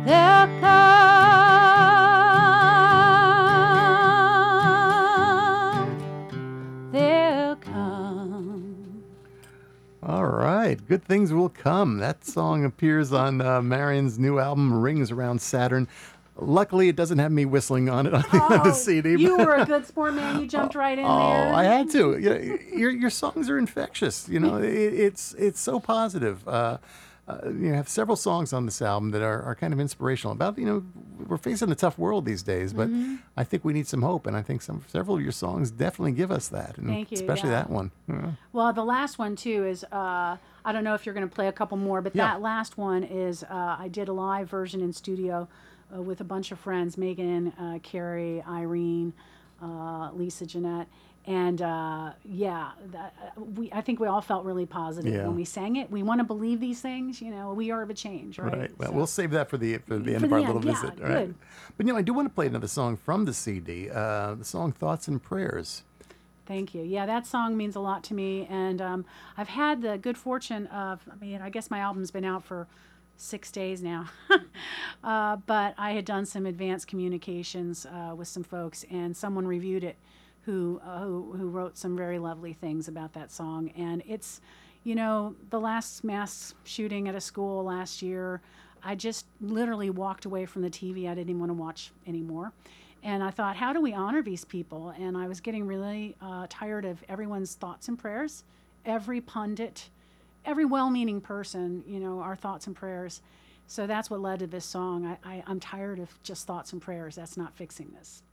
They'll 0.05 0.47
come. 0.61 1.96
Right, 10.55 10.85
good 10.87 11.03
things 11.03 11.33
will 11.33 11.49
come. 11.49 11.97
That 11.97 12.25
song 12.25 12.63
appears 12.65 13.11
on 13.13 13.41
uh, 13.41 13.61
Marion's 13.61 14.17
new 14.19 14.39
album, 14.39 14.81
Rings 14.81 15.11
Around 15.11 15.41
Saturn. 15.41 15.87
Luckily, 16.39 16.87
it 16.87 16.95
doesn't 16.95 17.17
have 17.17 17.31
me 17.31 17.45
whistling 17.45 17.89
on 17.89 18.05
it 18.05 18.13
on 18.13 18.21
the, 18.31 18.37
on 18.37 18.63
the 18.67 18.71
CD. 18.73 19.15
Oh, 19.15 19.17
you 19.17 19.37
were 19.37 19.55
a 19.55 19.65
good 19.65 19.87
sport, 19.87 20.13
man. 20.13 20.39
You 20.39 20.47
jumped 20.47 20.75
right 20.75 20.97
in 20.97 21.03
Oh, 21.05 21.07
there. 21.29 21.53
I 21.53 21.63
had 21.63 21.89
to. 21.91 22.17
You 22.17 22.29
know, 22.29 22.57
your 22.75 22.91
your 22.91 23.09
songs 23.09 23.49
are 23.49 23.57
infectious. 23.57 24.29
You 24.29 24.39
know, 24.39 24.57
it, 24.61 24.69
it's 24.93 25.33
it's 25.33 25.59
so 25.59 25.79
positive. 25.79 26.47
Uh, 26.47 26.77
uh, 27.27 27.49
you 27.49 27.73
have 27.73 27.89
several 27.89 28.15
songs 28.15 28.53
on 28.53 28.65
this 28.65 28.81
album 28.81 29.11
that 29.11 29.21
are, 29.21 29.41
are 29.43 29.53
kind 29.55 29.73
of 29.73 29.79
inspirational. 29.79 30.31
About 30.33 30.57
you 30.57 30.65
know, 30.65 30.83
we're 31.27 31.37
facing 31.37 31.69
a 31.71 31.75
tough 31.75 31.97
world 31.97 32.25
these 32.25 32.41
days, 32.43 32.73
but 32.73 32.87
Mm-hmm. 32.89 33.15
I 33.35 33.43
think 33.43 33.65
we 33.65 33.73
need 33.73 33.85
some 33.87 34.01
hope, 34.01 34.25
and 34.27 34.35
I 34.37 34.41
think 34.41 34.61
some 34.61 34.83
several 34.87 35.17
of 35.17 35.23
your 35.23 35.31
songs 35.33 35.69
definitely 35.71 36.13
give 36.13 36.31
us 36.31 36.47
that. 36.49 36.77
And 36.77 36.87
Thank 36.87 37.11
you, 37.11 37.15
Especially 37.17 37.49
yeah. 37.49 37.55
that 37.63 37.69
one. 37.69 37.91
Yeah. 38.07 38.31
Well, 38.53 38.71
the 38.73 38.85
last 38.85 39.19
one 39.19 39.35
too 39.35 39.65
is 39.65 39.83
uh, 39.91 40.37
I 40.65 40.71
don't 40.71 40.83
know 40.83 40.93
if 40.93 41.05
you're 41.05 41.15
going 41.15 41.27
to 41.27 41.33
play 41.35 41.47
a 41.47 41.51
couple 41.51 41.77
more, 41.77 42.01
but 42.01 42.15
Yeah. 42.15 42.27
that 42.27 42.41
last 42.41 42.77
one 42.77 43.03
is 43.03 43.43
uh, 43.43 43.75
I 43.79 43.87
did 43.89 44.07
a 44.07 44.13
live 44.13 44.49
version 44.49 44.81
in 44.81 44.93
studio 44.93 45.47
uh, 45.93 46.01
with 46.01 46.21
a 46.21 46.23
bunch 46.23 46.51
of 46.51 46.59
friends: 46.59 46.97
Megan, 46.97 47.51
uh, 47.59 47.79
Carrie, 47.83 48.41
Irene, 48.47 49.13
uh, 49.61 50.11
Lisa, 50.13 50.45
Jeanette, 50.45 50.87
and 51.27 51.61
uh, 51.61 52.11
yeah, 52.25 52.71
that, 52.91 53.13
uh, 53.37 53.41
we 53.41 53.69
I 53.71 53.81
think 53.81 53.99
we 53.99 54.07
all 54.07 54.21
felt 54.21 54.45
really 54.45 54.65
positive 54.65 55.13
Yeah. 55.13 55.27
when 55.27 55.35
we 55.35 55.43
sang 55.45 55.75
it. 55.75 55.91
We 55.91 56.01
want 56.01 56.19
to 56.19 56.23
believe 56.23 56.59
these 56.59 56.79
things, 56.81 57.21
you 57.21 57.29
know. 57.31 57.53
We 57.53 57.69
are 57.69 57.81
of 57.83 57.89
a 57.89 57.93
change, 57.93 58.39
right? 58.39 58.57
Right. 58.57 58.77
Well, 58.79 58.89
So- 58.89 58.95
we'll 58.95 59.07
save 59.07 59.31
that 59.31 59.49
for 59.49 59.57
the 59.57 59.77
for 59.79 59.97
the 59.99 60.13
end 60.15 60.21
For 60.21 60.25
of 60.25 60.29
the 60.29 60.35
our 60.35 60.39
end, 60.41 60.47
little 60.55 60.65
yeah, 60.65 60.81
visit. 60.81 61.03
all 61.03 61.09
right? 61.09 61.33
But 61.75 61.85
you 61.85 61.91
know, 61.93 61.99
I 61.99 62.01
do 62.01 62.13
want 62.13 62.27
to 62.29 62.33
play 62.33 62.47
another 62.47 62.67
song 62.67 62.95
from 62.97 63.25
the 63.25 63.33
CD. 63.33 63.89
Uh, 63.89 64.35
the 64.35 64.45
song 64.45 64.71
"Thoughts 64.71 65.07
and 65.07 65.21
Prayers." 65.21 65.83
Thank 66.45 66.73
you. 66.73 66.81
Yeah, 66.81 67.05
that 67.05 67.27
song 67.27 67.57
means 67.57 67.75
a 67.75 67.81
lot 67.81 68.05
to 68.05 68.13
me, 68.13 68.47
and 68.49 68.81
um, 68.81 69.05
I've 69.37 69.49
had 69.49 69.81
the 69.81 69.97
good 69.97 70.17
fortune 70.17 70.67
of. 70.67 71.01
I 71.11 71.15
mean, 71.23 71.41
I 71.41 71.49
guess 71.49 71.69
my 71.69 71.79
album's 71.79 72.09
been 72.09 72.23
out 72.23 72.45
for 72.45 72.67
six 73.17 73.51
days 73.51 73.81
now, 73.83 74.05
uh, 75.03 75.35
but 75.45 75.73
I 75.77 75.91
had 75.91 76.05
done 76.05 76.25
some 76.25 76.45
advanced 76.45 76.87
communications 76.87 77.85
uh, 77.85 78.15
with 78.15 78.27
some 78.29 78.43
folks, 78.43 78.85
and 78.89 79.17
someone 79.17 79.45
reviewed 79.47 79.83
it, 79.83 79.97
who 80.47 80.81
uh, 80.83 81.01
who 81.01 81.33
who 81.37 81.49
wrote 81.49 81.77
some 81.77 81.95
very 81.95 82.17
lovely 82.17 82.53
things 82.53 82.87
about 82.87 83.13
that 83.13 83.31
song, 83.31 83.69
and 83.77 84.01
it's, 84.07 84.41
you 84.85 84.95
know, 84.95 85.35
the 85.49 85.59
last 85.59 86.05
mass 86.05 86.55
shooting 86.63 87.07
at 87.09 87.13
a 87.13 87.21
school 87.21 87.65
last 87.65 88.01
year. 88.01 88.41
I 88.81 88.95
just 88.95 89.25
literally 89.41 89.89
walked 89.89 90.23
away 90.25 90.45
from 90.45 90.61
the 90.61 90.69
TV. 90.69 91.09
I 91.09 91.15
didn't 91.15 91.29
even 91.29 91.39
want 91.39 91.49
to 91.49 91.53
watch 91.55 91.91
anymore. 92.07 92.53
And 93.03 93.21
I 93.21 93.29
thought, 93.29 93.57
how 93.57 93.73
do 93.73 93.81
we 93.81 93.93
honor 93.93 94.21
these 94.21 94.45
people? 94.45 94.93
And 94.97 95.17
I 95.17 95.27
was 95.27 95.41
getting 95.41 95.67
really 95.67 96.15
uh, 96.21 96.47
tired 96.49 96.85
of 96.85 97.03
everyone's 97.09 97.55
thoughts 97.55 97.89
and 97.89 97.99
prayers, 97.99 98.43
every 98.85 99.19
pundit, 99.19 99.89
every 100.45 100.65
well 100.65 100.89
meaning 100.89 101.19
person, 101.19 101.83
you 101.85 101.99
know, 101.99 102.21
our 102.21 102.35
thoughts 102.35 102.67
and 102.67 102.75
prayers. 102.75 103.21
So 103.67 103.85
that's 103.85 104.09
what 104.09 104.21
led 104.21 104.39
to 104.39 104.47
this 104.47 104.65
song. 104.65 105.05
I, 105.05 105.17
I, 105.29 105.43
I'm 105.45 105.59
tired 105.59 105.99
of 105.99 106.09
just 106.23 106.47
thoughts 106.47 106.71
and 106.71 106.81
prayers. 106.81 107.15
That's 107.15 107.35
not 107.35 107.53
fixing 107.55 107.91
this. 107.91 108.23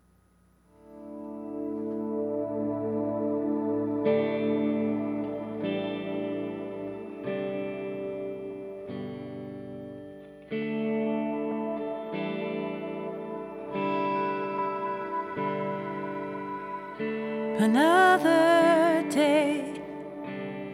Another 17.57 19.03
day, 19.11 19.81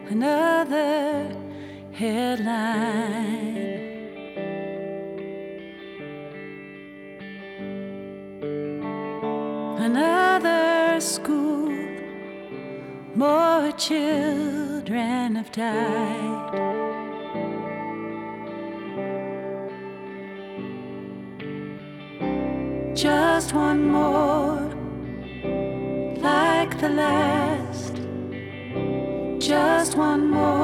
another 0.08 1.36
headline. 1.92 3.39
Children 13.80 15.36
have 15.36 15.50
died. 15.52 16.52
Just 22.94 23.54
one 23.54 23.90
more 23.90 24.60
like 26.20 26.78
the 26.78 26.90
last. 26.90 27.94
Just 29.38 29.96
one 29.96 30.28
more, 30.28 30.59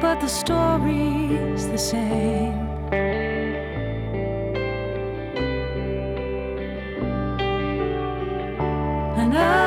but 0.00 0.20
the 0.20 0.28
story's 0.28 1.68
the 1.68 1.78
same. 1.78 2.64
Another 9.16 9.63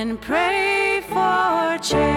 and 0.00 0.18
pray 0.18 1.02
for 1.10 1.76
change. 1.82 2.09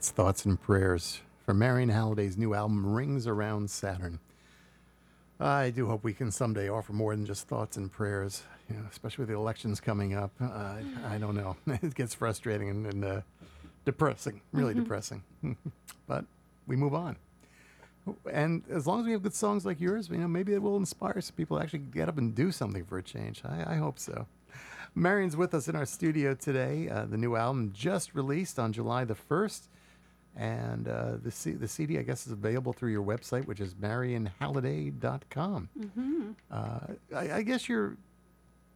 That's 0.00 0.12
Thoughts 0.12 0.46
and 0.46 0.58
Prayers 0.58 1.20
from 1.44 1.58
Marion 1.58 1.90
Halliday's 1.90 2.38
new 2.38 2.54
album, 2.54 2.94
Rings 2.94 3.26
Around 3.26 3.68
Saturn. 3.68 4.18
I 5.38 5.68
do 5.68 5.88
hope 5.88 6.04
we 6.04 6.14
can 6.14 6.30
someday 6.30 6.70
offer 6.70 6.94
more 6.94 7.14
than 7.14 7.26
just 7.26 7.46
thoughts 7.48 7.76
and 7.76 7.92
prayers, 7.92 8.42
you 8.70 8.76
know, 8.76 8.84
especially 8.90 9.24
with 9.24 9.28
the 9.28 9.34
elections 9.34 9.78
coming 9.78 10.14
up. 10.14 10.30
Uh, 10.40 10.76
I, 11.06 11.18
don't 11.18 11.36
know. 11.36 11.54
It 11.82 11.94
gets 11.94 12.14
frustrating 12.14 12.70
and, 12.70 12.86
and 12.86 13.04
uh, 13.04 13.20
depressing, 13.84 14.40
really 14.52 14.72
depressing. 14.72 15.22
but 16.06 16.24
we 16.66 16.76
move 16.76 16.94
on. 16.94 17.16
And 18.32 18.62
as 18.70 18.86
long 18.86 19.00
as 19.00 19.04
we 19.04 19.12
have 19.12 19.22
good 19.22 19.34
songs 19.34 19.66
like 19.66 19.82
yours, 19.82 20.08
you 20.08 20.16
know, 20.16 20.28
maybe 20.28 20.54
it 20.54 20.62
will 20.62 20.78
inspire 20.78 21.20
some 21.20 21.36
people 21.36 21.58
to 21.58 21.62
actually 21.62 21.80
get 21.80 22.08
up 22.08 22.16
and 22.16 22.34
do 22.34 22.52
something 22.52 22.86
for 22.86 22.96
a 22.96 23.02
change. 23.02 23.42
I, 23.44 23.74
I 23.74 23.76
hope 23.76 23.98
so. 23.98 24.24
Marion's 24.94 25.36
with 25.36 25.52
us 25.52 25.68
in 25.68 25.76
our 25.76 25.84
studio 25.84 26.32
today. 26.32 26.88
Uh, 26.88 27.04
the 27.04 27.18
new 27.18 27.36
album 27.36 27.70
just 27.74 28.14
released 28.14 28.58
on 28.58 28.72
July 28.72 29.04
the 29.04 29.14
1st. 29.14 29.68
And 30.36 30.88
uh, 30.88 31.14
the, 31.22 31.30
C- 31.30 31.52
the 31.52 31.68
CD, 31.68 31.98
I 31.98 32.02
guess, 32.02 32.26
is 32.26 32.32
available 32.32 32.72
through 32.72 32.92
your 32.92 33.02
website, 33.02 33.46
which 33.46 33.60
is 33.60 33.74
marionhalliday.com. 33.74 35.68
Uh, 36.50 36.78
I, 37.14 37.32
I 37.32 37.42
guess 37.42 37.68
you're, 37.68 37.96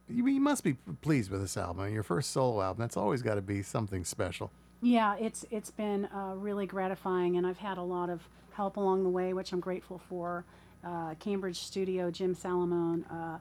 you, 0.09 0.27
you 0.27 0.39
must 0.39 0.63
be 0.63 0.73
pleased 1.01 1.31
with 1.31 1.41
this 1.41 1.57
album. 1.57 1.91
Your 1.93 2.03
first 2.03 2.31
solo 2.31 2.61
album. 2.61 2.81
That's 2.81 2.97
always 2.97 3.21
got 3.21 3.35
to 3.35 3.41
be 3.41 3.61
something 3.63 4.03
special. 4.03 4.51
Yeah, 4.81 5.15
it's 5.15 5.45
it's 5.49 5.71
been 5.71 6.05
uh, 6.05 6.33
really 6.35 6.65
gratifying, 6.67 7.37
and 7.37 7.47
I've 7.47 7.57
had 7.57 7.77
a 7.77 7.81
lot 7.81 8.09
of 8.09 8.21
help 8.51 8.77
along 8.77 9.03
the 9.03 9.09
way, 9.09 9.33
which 9.33 9.51
I'm 9.51 9.59
grateful 9.61 9.99
for. 10.09 10.45
Uh, 10.83 11.15
Cambridge 11.15 11.57
studio, 11.59 12.11
Jim 12.11 12.35
Salamone 12.35 13.03
uh, 13.11 13.37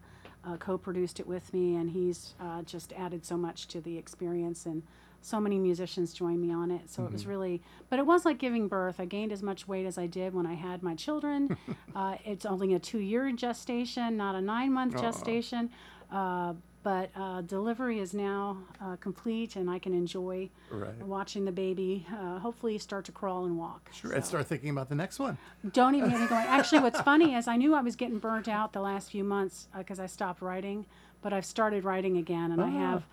uh, 0.49 0.57
co-produced 0.57 1.21
it 1.21 1.27
with 1.27 1.53
me, 1.53 1.77
and 1.77 1.91
he's 1.91 2.35
uh, 2.41 2.63
just 2.63 2.93
added 2.95 3.27
so 3.27 3.37
much 3.37 3.67
to 3.69 3.81
the 3.81 3.99
experience, 3.99 4.65
and 4.65 4.83
so 5.25 5.41
many 5.41 5.59
musicians 5.59 6.13
joined 6.13 6.39
me 6.43 6.53
on 6.53 6.71
it. 6.71 6.91
So 6.91 7.07
it 7.07 7.13
was 7.13 7.27
really, 7.27 7.63
but 7.89 7.99
it 7.99 8.05
was 8.05 8.27
like 8.27 8.37
giving 8.39 8.69
birth. 8.69 8.97
I 9.01 9.07
gained 9.07 9.33
as 9.33 9.43
much 9.43 9.67
weight 9.67 9.87
as 9.87 9.97
I 9.97 10.07
did 10.07 10.35
when 10.35 10.45
I 10.47 10.53
had 10.53 10.83
my 10.83 10.95
children. 10.95 11.57
uh, 11.97 12.17
it's 12.27 12.45
only 12.45 12.75
a 12.75 12.79
two-year 12.79 13.33
gestation, 13.33 14.19
not 14.19 14.35
a 14.35 14.43
nine-month 14.43 15.01
gestation. 15.01 15.71
Uh, 16.13 16.53
but 16.83 17.09
uh, 17.17 17.41
delivery 17.41 17.99
is 18.01 18.13
now 18.13 18.59
uh, 18.83 18.97
complete, 18.97 19.57
and 19.57 19.71
I 19.71 19.79
can 19.79 19.95
enjoy 19.95 20.51
Right. 20.71 21.03
watching 21.03 21.47
the 21.47 21.53
baby 21.53 22.07
uh, 22.13 22.39
hopefully 22.41 22.77
start 22.77 23.07
to 23.07 23.13
crawl 23.13 23.47
and 23.47 23.57
walk. 23.57 23.89
Sure. 23.95 24.13
And 24.13 24.23
So, 24.23 24.29
start 24.29 24.47
thinking 24.49 24.69
about 24.69 24.91
the 24.91 24.95
next 24.95 25.19
one. 25.19 25.39
don't 25.73 25.95
even 25.95 26.11
get 26.11 26.21
me 26.21 26.27
going. 26.27 26.45
Actually, 26.47 26.81
what's 26.83 27.01
funny 27.13 27.35
is 27.35 27.49
I 27.49 27.57
knew 27.57 27.75
I 27.75 27.81
was 27.81 27.97
getting 27.97 28.19
burnt 28.19 28.47
out 28.49 28.75
the 28.75 28.83
last 28.83 29.11
few 29.11 29.25
months 29.25 29.69
because 29.79 29.99
I 29.99 30.05
stopped 30.07 30.43
writing, 30.43 30.85
but 31.23 31.33
I've 31.33 31.47
started 31.47 31.85
writing 31.85 32.19
again, 32.19 32.53
and 32.53 32.61
I 32.61 32.69
Ah. 32.69 32.91
have, 32.91 33.07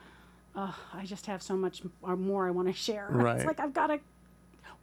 uh, 0.56 0.72
I 0.94 1.06
just 1.06 1.26
have 1.28 1.42
so 1.42 1.56
much 1.56 1.82
more 2.04 2.48
I 2.48 2.52
want 2.52 2.68
to 2.68 2.74
share. 2.88 3.08
Right. 3.10 3.38
It's 3.38 3.46
like 3.46 3.60
I've 3.60 3.74
got 3.74 3.88
to 3.88 4.00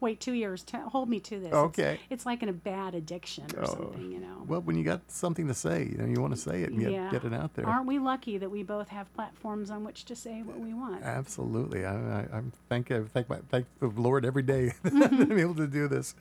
wait 0.01 0.21
two 0.21 0.33
years 0.33 0.63
to 0.63 0.77
hold 0.79 1.09
me 1.09 1.19
to 1.19 1.41
this. 1.41 1.53
Okay. 1.53 1.99
It's, 2.09 2.25
like 2.25 2.41
in 2.45 2.49
a 2.49 2.53
bad 2.53 2.95
addiction 2.95 3.45
or 3.57 3.65
Oh. 3.65 3.67
something, 3.67 4.13
you 4.13 4.21
know. 4.21 4.45
Well, 4.47 4.61
when 4.61 4.77
you 4.77 4.85
got 4.85 5.01
something 5.11 5.49
to 5.49 5.55
say, 5.55 5.89
you 5.91 5.99
know, 5.99 6.05
you 6.05 6.21
want 6.21 6.33
to 6.35 6.41
say 6.41 6.63
it 6.63 6.71
and 6.71 6.79
get, 6.79 6.93
yeah. 6.93 7.11
get 7.11 7.25
it 7.25 7.35
out 7.35 7.55
there. 7.55 7.67
Aren't 7.67 7.87
we 7.87 7.99
lucky 7.99 8.39
that 8.39 8.49
we 8.49 8.63
both 8.63 8.89
have 8.91 9.13
platforms 9.15 9.71
on 9.73 9.83
which 9.83 10.05
to 10.05 10.15
say 10.15 10.43
what 10.43 10.61
we 10.61 10.73
want? 10.73 11.03
Absolutely. 11.03 11.85
I, 11.85 11.95
I, 12.21 12.27
I'm 12.33 12.53
thank 12.69 12.93
I 12.93 13.01
thank 13.03 13.29
my 13.29 13.39
thank 13.49 13.67
the 13.81 13.89
Lord 13.89 14.25
every 14.25 14.43
day 14.45 14.73
Mm-hmm. 14.85 14.99
that 15.01 15.13
I'm 15.33 15.39
able 15.39 15.57
to 15.57 15.67
do 15.67 15.89
this. 15.89 16.15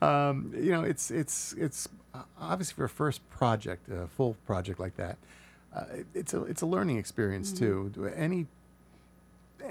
Um, 0.00 0.52
you 0.56 0.70
know, 0.72 0.82
it's 0.82 1.10
it's 1.10 1.52
it's 1.58 1.86
uh, 2.14 2.22
obviously 2.40 2.76
for 2.76 2.84
a 2.84 2.88
first 2.88 3.28
project, 3.28 3.90
a 3.90 4.06
full 4.06 4.36
project 4.46 4.80
like 4.80 4.96
that. 4.96 5.18
Uh, 5.76 5.84
it's 6.14 6.32
a 6.32 6.44
it's 6.44 6.62
a 6.62 6.66
learning 6.66 6.96
experience 6.96 7.52
Mm-hmm. 7.52 7.92
too. 8.02 8.12
Any 8.16 8.46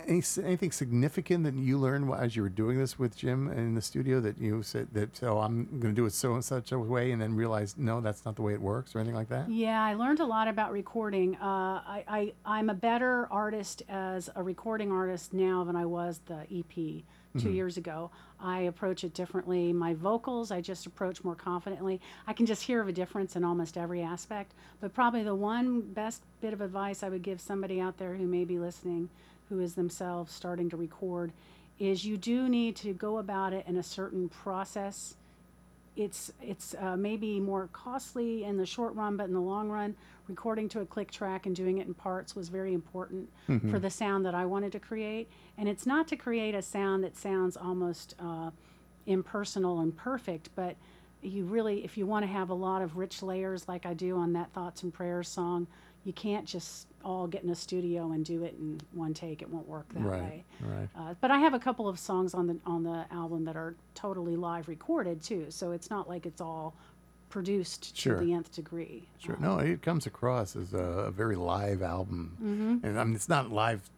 any 0.07 0.23
anything 0.43 0.71
significant 0.71 1.43
that 1.43 1.55
you 1.55 1.77
learned 1.77 2.11
as 2.13 2.35
you 2.35 2.41
were 2.41 2.49
doing 2.49 2.77
this 2.77 2.99
with 2.99 3.15
Jim 3.15 3.49
in 3.49 3.75
the 3.75 3.81
studio 3.81 4.19
that 4.19 4.37
you 4.37 4.63
said 4.63 4.87
that 4.93 5.15
so 5.15 5.39
I'm 5.39 5.65
going 5.79 5.93
to 5.93 6.01
do 6.01 6.05
it 6.05 6.13
so 6.13 6.33
and 6.33 6.43
such 6.43 6.71
a 6.71 6.79
way 6.79 7.11
and 7.11 7.21
then 7.21 7.35
realize 7.35 7.75
no 7.77 8.01
that's 8.01 8.25
not 8.25 8.35
the 8.35 8.41
way 8.41 8.53
it 8.53 8.61
works 8.61 8.95
or 8.95 8.99
anything 8.99 9.15
like 9.15 9.29
that. 9.29 9.49
Yeah, 9.49 9.83
I 9.83 9.93
learned 9.93 10.19
a 10.19 10.25
lot 10.25 10.47
about 10.47 10.71
recording. 10.71 11.35
Uh, 11.35 11.81
I, 11.85 12.03
I, 12.07 12.33
I'm 12.45 12.69
a 12.69 12.73
better 12.73 13.27
artist 13.31 13.83
as 13.89 14.29
a 14.35 14.43
recording 14.43 14.91
artist 14.91 15.33
now 15.33 15.63
than 15.63 15.75
I 15.75 15.85
was 15.85 16.21
the 16.25 16.45
EP 16.53 17.03
2 17.39 17.51
years 17.51 17.77
ago. 17.77 18.09
I 18.39 18.61
approach 18.61 19.03
it 19.03 19.13
differently. 19.13 19.73
My 19.73 19.93
vocals, 19.93 20.51
I 20.51 20.61
just 20.61 20.85
approach 20.85 21.23
more 21.23 21.35
confidently. 21.35 22.01
I 22.25 22.33
can 22.33 22.45
just 22.45 22.63
hear 22.63 22.81
of 22.81 22.87
a 22.87 22.91
difference 22.91 23.35
in 23.35 23.43
almost 23.43 23.77
every 23.77 24.01
aspect. 24.01 24.53
But 24.79 24.93
probably 24.93 25.23
the 25.23 25.35
one 25.35 25.81
best 25.81 26.23
bit 26.41 26.53
of 26.53 26.61
advice 26.61 27.03
I 27.03 27.09
would 27.09 27.21
give 27.21 27.39
somebody 27.41 27.79
out 27.79 27.97
there 27.97 28.15
who 28.15 28.27
may 28.27 28.43
be 28.43 28.59
listening, 28.59 29.09
who 29.49 29.59
is 29.59 29.75
themselves 29.75 30.33
starting 30.33 30.69
to 30.69 30.77
record, 30.77 31.31
is 31.79 32.05
you 32.05 32.17
do 32.17 32.49
need 32.49 32.75
to 32.77 32.93
go 32.93 33.17
about 33.17 33.53
it 33.53 33.65
in 33.67 33.77
a 33.77 33.83
certain 33.83 34.29
process 34.29 35.15
it's 35.97 36.31
it's 36.41 36.75
uh, 36.79 36.95
maybe 36.95 37.39
more 37.39 37.69
costly 37.73 38.43
in 38.43 38.55
the 38.57 38.65
short 38.65 38.93
run, 38.95 39.17
but 39.17 39.25
in 39.27 39.33
the 39.33 39.41
long 39.41 39.67
run, 39.69 39.95
recording 40.27 40.69
to 40.69 40.81
a 40.81 40.85
click 40.85 41.11
track 41.11 41.47
and 41.47 41.55
doing 41.55 41.79
it 41.79 41.87
in 41.87 41.93
parts 41.93 42.35
was 42.35 42.49
very 42.49 42.73
important 42.73 43.29
for 43.71 43.79
the 43.79 43.89
sound 43.89 44.25
that 44.25 44.35
I 44.35 44.45
wanted 44.45 44.71
to 44.73 44.79
create. 44.79 45.27
And 45.57 45.67
it's 45.67 45.85
not 45.85 46.07
to 46.09 46.15
create 46.15 46.53
a 46.53 46.61
sound 46.61 47.03
that 47.03 47.17
sounds 47.17 47.57
almost 47.57 48.13
uh, 48.19 48.51
impersonal 49.07 49.79
and 49.79 49.95
perfect, 49.95 50.49
but 50.55 50.75
you 51.23 51.45
really, 51.45 51.83
if 51.83 51.97
you 51.97 52.05
want 52.05 52.23
to 52.23 52.31
have 52.31 52.51
a 52.51 52.53
lot 52.53 52.83
of 52.83 52.97
rich 52.97 53.23
layers 53.23 53.67
like 53.67 53.87
I 53.87 53.95
do 53.95 54.17
on 54.17 54.33
that 54.33 54.51
Thoughts 54.53 54.83
and 54.83 54.93
Prayers 54.93 55.27
song, 55.27 55.65
you 56.03 56.13
can't 56.13 56.45
just 56.45 56.87
all 57.03 57.27
get 57.27 57.43
in 57.43 57.49
a 57.49 57.55
studio 57.55 58.11
and 58.11 58.23
do 58.25 58.43
it 58.43 58.55
in 58.59 58.79
one 58.93 59.13
take. 59.13 59.41
It 59.41 59.49
won't 59.49 59.67
work 59.67 59.87
that 59.93 60.03
Right, 60.03 60.21
way. 60.21 60.45
right. 60.61 60.89
Uh, 60.97 61.13
but 61.21 61.31
I 61.31 61.37
have 61.39 61.53
a 61.53 61.59
couple 61.59 61.87
of 61.87 61.99
songs 61.99 62.33
on 62.33 62.47
the 62.47 62.57
on 62.65 62.83
the 62.83 63.05
album 63.11 63.43
that 63.45 63.55
are 63.55 63.75
totally 63.95 64.35
live 64.35 64.67
recorded 64.67 65.21
too, 65.21 65.47
so 65.49 65.71
it's 65.71 65.89
not 65.89 66.07
like 66.09 66.25
it's 66.25 66.41
all 66.41 66.75
produced 67.29 67.95
Sure. 67.95 68.19
to 68.19 68.25
the 68.25 68.33
nth 68.33 68.51
degree. 68.53 69.07
Sure. 69.19 69.37
No, 69.39 69.59
it 69.59 69.81
comes 69.81 70.05
across 70.05 70.55
as 70.55 70.73
a, 70.73 70.77
a 70.77 71.11
very 71.11 71.35
live 71.35 71.81
album, 71.81 72.79
and 72.83 72.97
I 72.99 73.03
mean 73.03 73.15
it's 73.15 73.29
not 73.29 73.51
live 73.51 73.89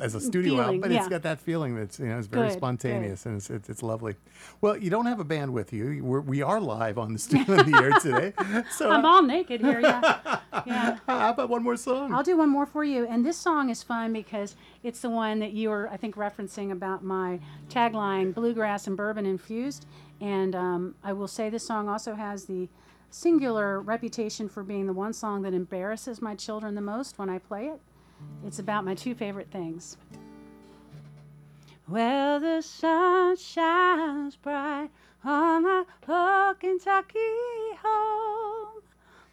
as 0.00 0.14
a 0.14 0.20
studio 0.20 0.54
album. 0.54 0.66
Feeling, 0.66 0.80
but 0.80 0.92
it's 0.92 1.04
yeah. 1.04 1.08
got 1.08 1.22
that 1.22 1.40
feeling 1.40 1.74
that's 1.76 1.98
you 1.98 2.06
know 2.06 2.18
it's 2.18 2.26
very 2.26 2.48
Good, 2.48 2.56
spontaneous 2.56 3.26
and 3.26 3.36
it's, 3.36 3.50
it's 3.50 3.68
it's 3.68 3.82
lovely. 3.82 4.16
Well, 4.60 4.76
you 4.76 4.90
don't 4.90 5.06
have 5.06 5.20
a 5.20 5.24
band 5.24 5.52
with 5.52 5.72
you. 5.72 6.04
We're, 6.04 6.20
we 6.20 6.42
are 6.42 6.60
live 6.60 6.98
on 6.98 7.12
the 7.12 7.18
studio 7.18 7.54
in 7.54 7.70
the 7.70 7.78
air 7.78 7.92
today. 8.00 8.32
So 8.70 8.90
I'm 8.90 9.04
all 9.04 9.22
naked 9.22 9.60
here, 9.60 9.80
yeah. 9.80 10.40
yeah. 10.66 10.98
how 11.06 11.30
about 11.30 11.48
one 11.48 11.62
more 11.62 11.76
song? 11.76 12.12
I'll 12.12 12.22
do 12.22 12.36
one 12.36 12.48
more 12.48 12.66
for 12.66 12.84
you. 12.84 13.06
And 13.06 13.24
this 13.24 13.36
song 13.36 13.70
is 13.70 13.82
fun 13.82 14.12
because 14.12 14.56
it's 14.82 15.00
the 15.00 15.10
one 15.10 15.38
that 15.40 15.52
you 15.52 15.70
were, 15.70 15.88
I 15.88 15.96
think, 15.96 16.16
referencing 16.16 16.72
about 16.72 17.04
my 17.04 17.40
tagline, 17.70 18.34
bluegrass 18.34 18.86
and 18.86 18.96
bourbon 18.96 19.26
infused. 19.26 19.86
And 20.20 20.54
um, 20.54 20.94
I 21.02 21.12
will 21.12 21.28
say 21.28 21.50
this 21.50 21.66
song 21.66 21.88
also 21.88 22.14
has 22.14 22.44
the 22.44 22.68
singular 23.10 23.80
reputation 23.80 24.48
for 24.48 24.62
being 24.62 24.86
the 24.86 24.92
one 24.92 25.12
song 25.12 25.42
that 25.42 25.54
embarrasses 25.54 26.20
my 26.20 26.34
children 26.34 26.74
the 26.74 26.80
most 26.80 27.18
when 27.18 27.30
I 27.30 27.38
play 27.38 27.66
it. 27.66 27.80
It's 28.46 28.58
about 28.58 28.84
my 28.84 28.94
two 28.94 29.14
favorite 29.14 29.50
things. 29.50 29.96
Well, 31.88 32.38
the 32.40 32.60
sun 32.60 33.36
shines 33.36 34.36
bright 34.36 34.90
on 35.24 35.62
my 35.62 35.84
old 36.08 36.60
Kentucky 36.60 37.18
home, 37.82 38.82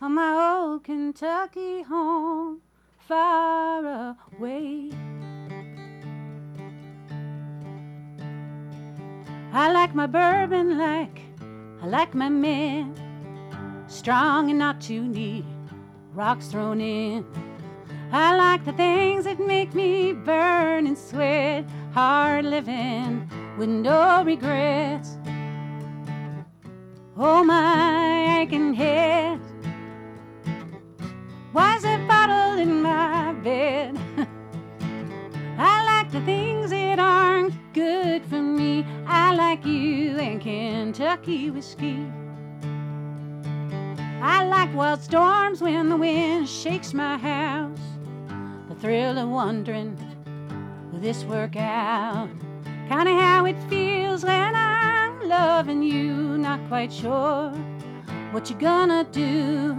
on 0.02 0.14
my 0.14 0.58
old 0.58 0.84
Kentucky 0.84 1.82
home, 1.84 2.62
far 2.98 4.16
away. 4.38 4.90
I 9.52 9.72
like 9.72 9.96
my 9.96 10.08
bourbon 10.08 10.78
like 10.78 11.22
I 11.82 11.88
like 11.88 12.14
my 12.14 12.30
men, 12.30 12.96
strong 13.88 14.50
and 14.50 14.60
not 14.60 14.82
too 14.82 15.02
neat, 15.02 15.46
rocks 16.14 16.48
thrown 16.48 16.82
in. 16.82 17.26
I 18.18 18.34
like 18.38 18.64
the 18.64 18.72
things 18.72 19.26
that 19.26 19.42
make 19.42 19.76
me 19.76 20.14
burn 20.14 20.88
and 20.88 20.98
sweat, 20.98 21.66
hard 21.94 22.46
living 22.46 23.30
with 23.58 23.68
no 23.68 24.24
regrets. 24.24 25.18
Oh, 27.18 27.44
my 27.44 28.40
aching 28.40 28.74
head. 28.74 29.42
Why's 31.52 31.82
that 31.82 32.08
bottle 32.08 32.58
in 32.58 32.82
my 32.82 33.34
bed? 33.34 34.00
I 35.58 35.84
like 35.84 36.10
the 36.10 36.22
things 36.22 36.70
that 36.70 37.00
aren't 37.00 37.54
good 37.74 38.24
for 38.28 38.42
me. 38.42 38.86
I 39.06 39.36
like 39.36 39.66
you 39.66 40.18
and 40.20 40.40
Kentucky 40.40 41.52
whiskey. 41.52 42.08
I 44.22 44.46
like 44.46 44.74
wild 44.74 45.02
storms 45.02 45.62
when 45.62 45.90
the 45.90 45.98
wind 45.98 46.48
shakes 46.48 46.94
my 46.94 47.18
house. 47.18 47.95
The 48.76 48.82
thrill 48.82 49.18
of 49.18 49.30
wondering, 49.30 49.98
will 50.92 51.00
this 51.00 51.24
work 51.24 51.56
out? 51.56 52.30
Kinda 52.90 53.16
how 53.20 53.46
it 53.46 53.56
feels 53.70 54.26
when 54.26 54.54
I'm 54.54 55.30
loving 55.30 55.82
you, 55.82 56.38
not 56.38 56.60
quite 56.68 56.92
sure 56.92 57.52
what 58.32 58.50
you're 58.50 58.60
gonna 58.60 59.06
do. 59.12 59.76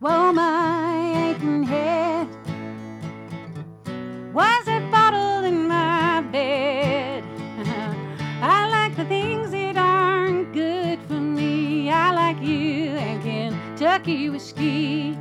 Whoa, 0.00 0.32
my 0.32 1.30
aching 1.30 1.62
head. 1.62 2.26
Was 4.34 4.64
that 4.64 4.90
bottle 4.90 5.44
in 5.44 5.68
my 5.68 6.22
bed? 6.32 7.22
I 8.42 8.68
like 8.68 8.96
the 8.96 9.04
things 9.04 9.52
that 9.52 9.76
aren't 9.76 10.52
good 10.52 10.98
for 11.06 11.20
me. 11.20 11.88
I 11.90 12.12
like 12.12 12.42
you 12.42 12.90
and 12.90 13.22
Kentucky 13.22 14.28
whiskey. 14.28 15.16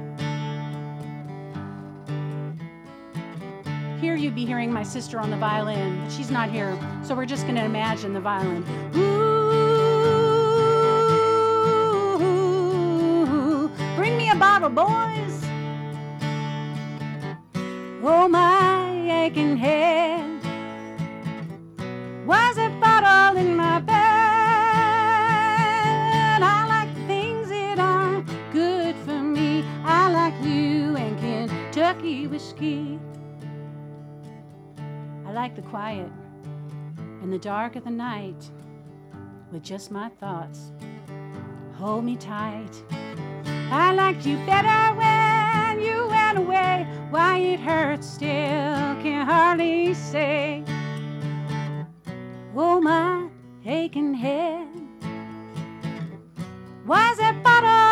You'd 4.30 4.36
be 4.36 4.46
hearing 4.46 4.72
my 4.72 4.84
sister 4.84 5.20
on 5.20 5.32
the 5.32 5.38
violin, 5.38 6.00
but 6.04 6.12
she's 6.12 6.30
not 6.30 6.52
here, 6.52 6.78
so 7.04 7.16
we're 7.16 7.26
just 7.26 7.48
gonna 7.48 7.66
imagine 7.66 8.14
the 8.14 8.20
violin. 8.20 8.64
Ooh, 8.96 9.40
bring 13.96 14.16
me 14.18 14.30
a 14.30 14.36
bottle, 14.36 14.70
boys. 14.70 15.44
Oh, 18.04 18.28
my 18.30 19.26
aching 19.26 19.58
head. 19.58 20.44
Why's 22.28 22.56
that 22.58 22.80
bottle 22.80 23.36
in 23.36 23.58
my 23.58 23.80
bed? 23.80 24.20
I 26.44 26.70
like 35.40 35.56
the 35.56 35.62
quiet 35.62 36.12
in 37.24 37.32
the 37.32 37.38
dark 37.38 37.78
of 37.78 37.86
the 37.86 37.90
night 37.90 38.52
with 39.54 39.64
just 39.64 39.90
my 39.90 40.10
thoughts. 40.20 40.74
Hold 41.76 42.04
me 42.04 42.18
tight. 42.18 42.76
I 43.72 43.94
liked 43.94 44.26
you 44.26 44.36
better 44.46 44.94
when 44.98 45.80
you 45.80 46.08
went 46.10 46.40
away. 46.40 46.86
Why 47.10 47.38
it 47.38 47.62
hurts 47.62 48.06
still, 48.06 48.76
can 49.02 49.26
hardly 49.26 49.94
say. 49.94 50.62
Oh, 52.54 52.82
my 52.82 53.30
aching 53.66 54.14
head. 54.14 54.68
Why's 56.86 57.18
that 57.20 57.42
bottle 57.46 57.89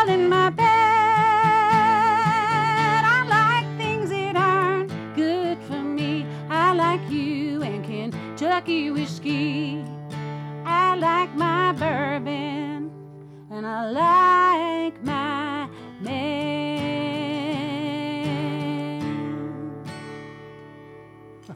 Whiskey. 8.78 9.84
I 10.66 10.96
like 10.96 11.34
my 11.36 11.74
bourbon 11.74 12.92
and 13.50 13.66
I 13.66 13.90
like 13.90 15.04
my 15.04 15.68
man. 16.02 16.38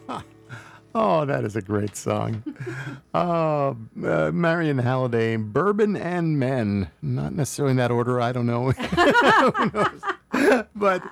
Oh, 0.94 1.24
that 1.24 1.46
is 1.46 1.56
a 1.56 1.62
great 1.62 1.96
song. 1.96 2.44
uh, 3.14 3.74
uh, 4.06 4.32
Marion 4.34 4.78
Halliday, 4.78 5.38
Bourbon 5.38 5.96
and 5.96 6.38
Men. 6.38 6.90
Not 7.02 7.34
necessarily 7.34 7.72
in 7.72 7.78
that 7.78 7.92
order. 7.92 8.20
I 8.20 8.34
don't 8.34 8.46
know. 8.46 8.74
But 10.76 11.04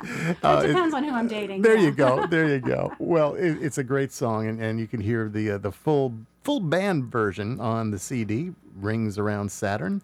uh, 0.43 0.61
it- 0.63 0.67
Depends 0.67 0.93
on 0.93 1.03
who 1.03 1.11
I'm 1.11 1.27
dating. 1.27 1.61
there 1.61 1.75
yeah. 1.75 1.83
you 1.83 1.91
go. 1.91 2.25
There 2.29 2.47
you 2.47 2.59
go. 2.59 2.93
Well, 2.99 3.35
it, 3.35 3.57
it's 3.61 3.77
a 3.77 3.83
great 3.83 4.11
song, 4.11 4.47
and, 4.47 4.61
and 4.61 4.79
you 4.79 4.87
can 4.87 4.99
hear 4.99 5.29
the 5.29 5.51
uh, 5.51 5.57
the 5.57 5.71
full 5.71 6.13
full 6.43 6.59
band 6.59 7.05
version 7.05 7.59
on 7.59 7.91
the 7.91 7.99
CD. 7.99 8.51
Rings 8.79 9.17
around 9.17 9.51
Saturn. 9.51 10.01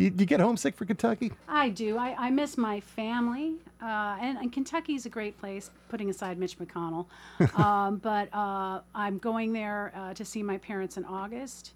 You, 0.00 0.06
you 0.16 0.24
get 0.24 0.40
homesick 0.40 0.76
for 0.76 0.86
Kentucky? 0.86 1.30
I 1.46 1.68
do. 1.68 1.98
I, 1.98 2.14
I 2.18 2.30
miss 2.30 2.56
my 2.56 2.80
family, 2.80 3.56
uh, 3.82 4.16
and, 4.18 4.38
and 4.38 4.50
Kentucky 4.50 4.94
is 4.94 5.04
a 5.04 5.10
great 5.10 5.38
place, 5.38 5.70
putting 5.90 6.08
aside 6.08 6.38
Mitch 6.38 6.58
McConnell. 6.58 7.04
um, 7.58 7.96
but 7.96 8.32
uh, 8.34 8.80
I'm 8.94 9.18
going 9.18 9.52
there 9.52 9.92
uh, 9.94 10.14
to 10.14 10.24
see 10.24 10.42
my 10.42 10.56
parents 10.56 10.96
in 10.96 11.04
August, 11.04 11.72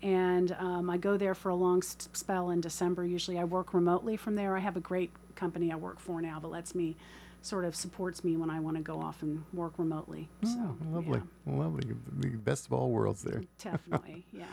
and 0.00 0.56
um, 0.58 0.88
I 0.88 0.96
go 0.96 1.18
there 1.18 1.34
for 1.34 1.50
a 1.50 1.54
long 1.54 1.82
spell 1.82 2.48
in 2.48 2.62
December. 2.62 3.04
Usually, 3.04 3.38
I 3.38 3.44
work 3.44 3.74
remotely 3.74 4.16
from 4.16 4.36
there. 4.36 4.56
I 4.56 4.60
have 4.60 4.78
a 4.78 4.80
great 4.80 5.10
company 5.36 5.72
I 5.72 5.76
work 5.76 6.00
for 6.00 6.20
now 6.20 6.38
that 6.40 6.48
lets 6.48 6.74
me 6.74 6.96
sort 7.42 7.64
of 7.64 7.76
supports 7.76 8.24
me 8.24 8.36
when 8.36 8.50
I 8.50 8.58
want 8.58 8.76
to 8.76 8.82
go 8.82 9.00
off 9.00 9.22
and 9.22 9.44
work 9.52 9.74
remotely. 9.78 10.28
So 10.42 10.56
Oh, 10.58 10.76
lovely, 10.90 11.20
yeah, 11.46 11.52
lovely. 11.54 11.94
The 12.18 12.28
best 12.30 12.66
of 12.66 12.72
all 12.72 12.90
worlds 12.90 13.22
there. 13.22 13.42
definitely, 13.62 14.26
yeah. 14.32 14.46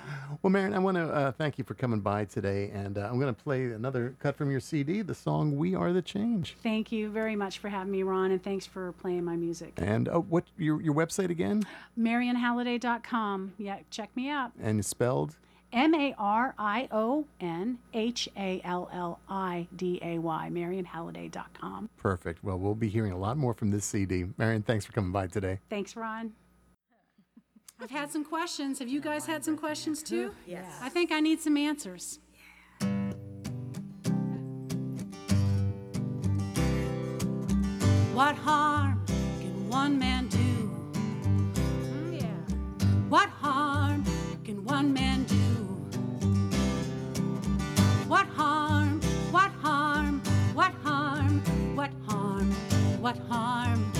Well, 0.43 0.51
Marion, 0.51 0.75
I 0.75 0.79
want 0.79 0.97
to 0.97 1.05
uh, 1.05 1.31
thank 1.31 1.57
you 1.57 1.63
for 1.63 1.73
coming 1.73 2.01
by 2.01 2.25
today, 2.25 2.69
and 2.71 2.99
uh, 2.99 3.07
I'm 3.09 3.19
going 3.19 3.33
to 3.33 3.43
play 3.43 3.71
another 3.71 4.15
cut 4.19 4.35
from 4.35 4.51
your 4.51 4.59
CD, 4.59 5.01
the 5.01 5.15
song 5.15 5.57
"We 5.57 5.73
Are 5.73 5.91
the 5.91 6.03
Change." 6.03 6.55
Thank 6.61 6.91
you 6.91 7.09
very 7.09 7.35
much 7.35 7.57
for 7.57 7.69
having 7.69 7.91
me, 7.91 8.03
Ron, 8.03 8.29
and 8.29 8.43
thanks 8.43 8.67
for 8.67 8.91
playing 8.91 9.23
my 9.23 9.37
music. 9.37 9.73
And 9.77 10.07
uh, 10.07 10.19
what 10.19 10.43
your 10.57 10.79
your 10.79 10.93
website 10.93 11.31
again? 11.31 11.63
MarionHalliday.com. 11.99 13.53
Yeah, 13.57 13.79
check 13.89 14.15
me 14.15 14.29
out. 14.29 14.51
And 14.61 14.79
it's 14.79 14.87
spelled 14.87 15.35
M 15.73 15.93
A 15.95 16.13
R 16.17 16.53
I 16.57 16.87
O 16.91 17.25
N 17.41 17.79
H 17.93 18.29
A 18.37 18.61
L 18.63 18.89
L 18.93 19.19
I 19.27 19.67
D 19.75 19.99
A 20.03 20.19
Y. 20.19 20.49
MarionHalliday.com. 20.51 21.89
perfect. 21.97 22.43
Well, 22.43 22.57
we'll 22.59 22.75
be 22.75 22.89
hearing 22.89 23.11
a 23.11 23.17
lot 23.17 23.37
more 23.37 23.53
from 23.53 23.71
this 23.71 23.83
CD. 23.83 24.25
Marion, 24.37 24.61
thanks 24.61 24.85
for 24.85 24.91
coming 24.93 25.11
by 25.11 25.27
today. 25.27 25.59
Thanks, 25.69 25.95
Ron. 25.95 26.33
I've 27.81 27.89
had 27.91 28.11
some 28.11 28.23
questions. 28.23 28.79
Have 28.79 28.87
you 28.87 29.01
guys 29.01 29.25
had 29.25 29.43
some 29.43 29.57
questions 29.57 30.01
too? 30.03 30.31
Yes. 30.45 30.65
I 30.81 30.89
think 30.89 31.11
I 31.11 31.19
need 31.19 31.41
some 31.41 31.57
answers. 31.57 32.19
What 38.13 38.35
harm 38.35 39.03
can 39.07 39.69
one 39.69 39.97
man 39.97 40.27
do? 40.27 40.37
Oh, 41.57 42.11
yeah. 42.11 42.25
What 43.09 43.27
harm 43.27 44.03
can 44.43 44.63
one 44.63 44.93
man 44.93 45.12
What 48.13 48.27
harm, 48.27 49.01
what 49.31 49.51
harm, 49.63 50.21
what 50.53 50.71
harm, 50.83 51.41
what 51.75 51.89
harm, 52.07 52.51
what 53.01 53.17
harm 53.27 53.92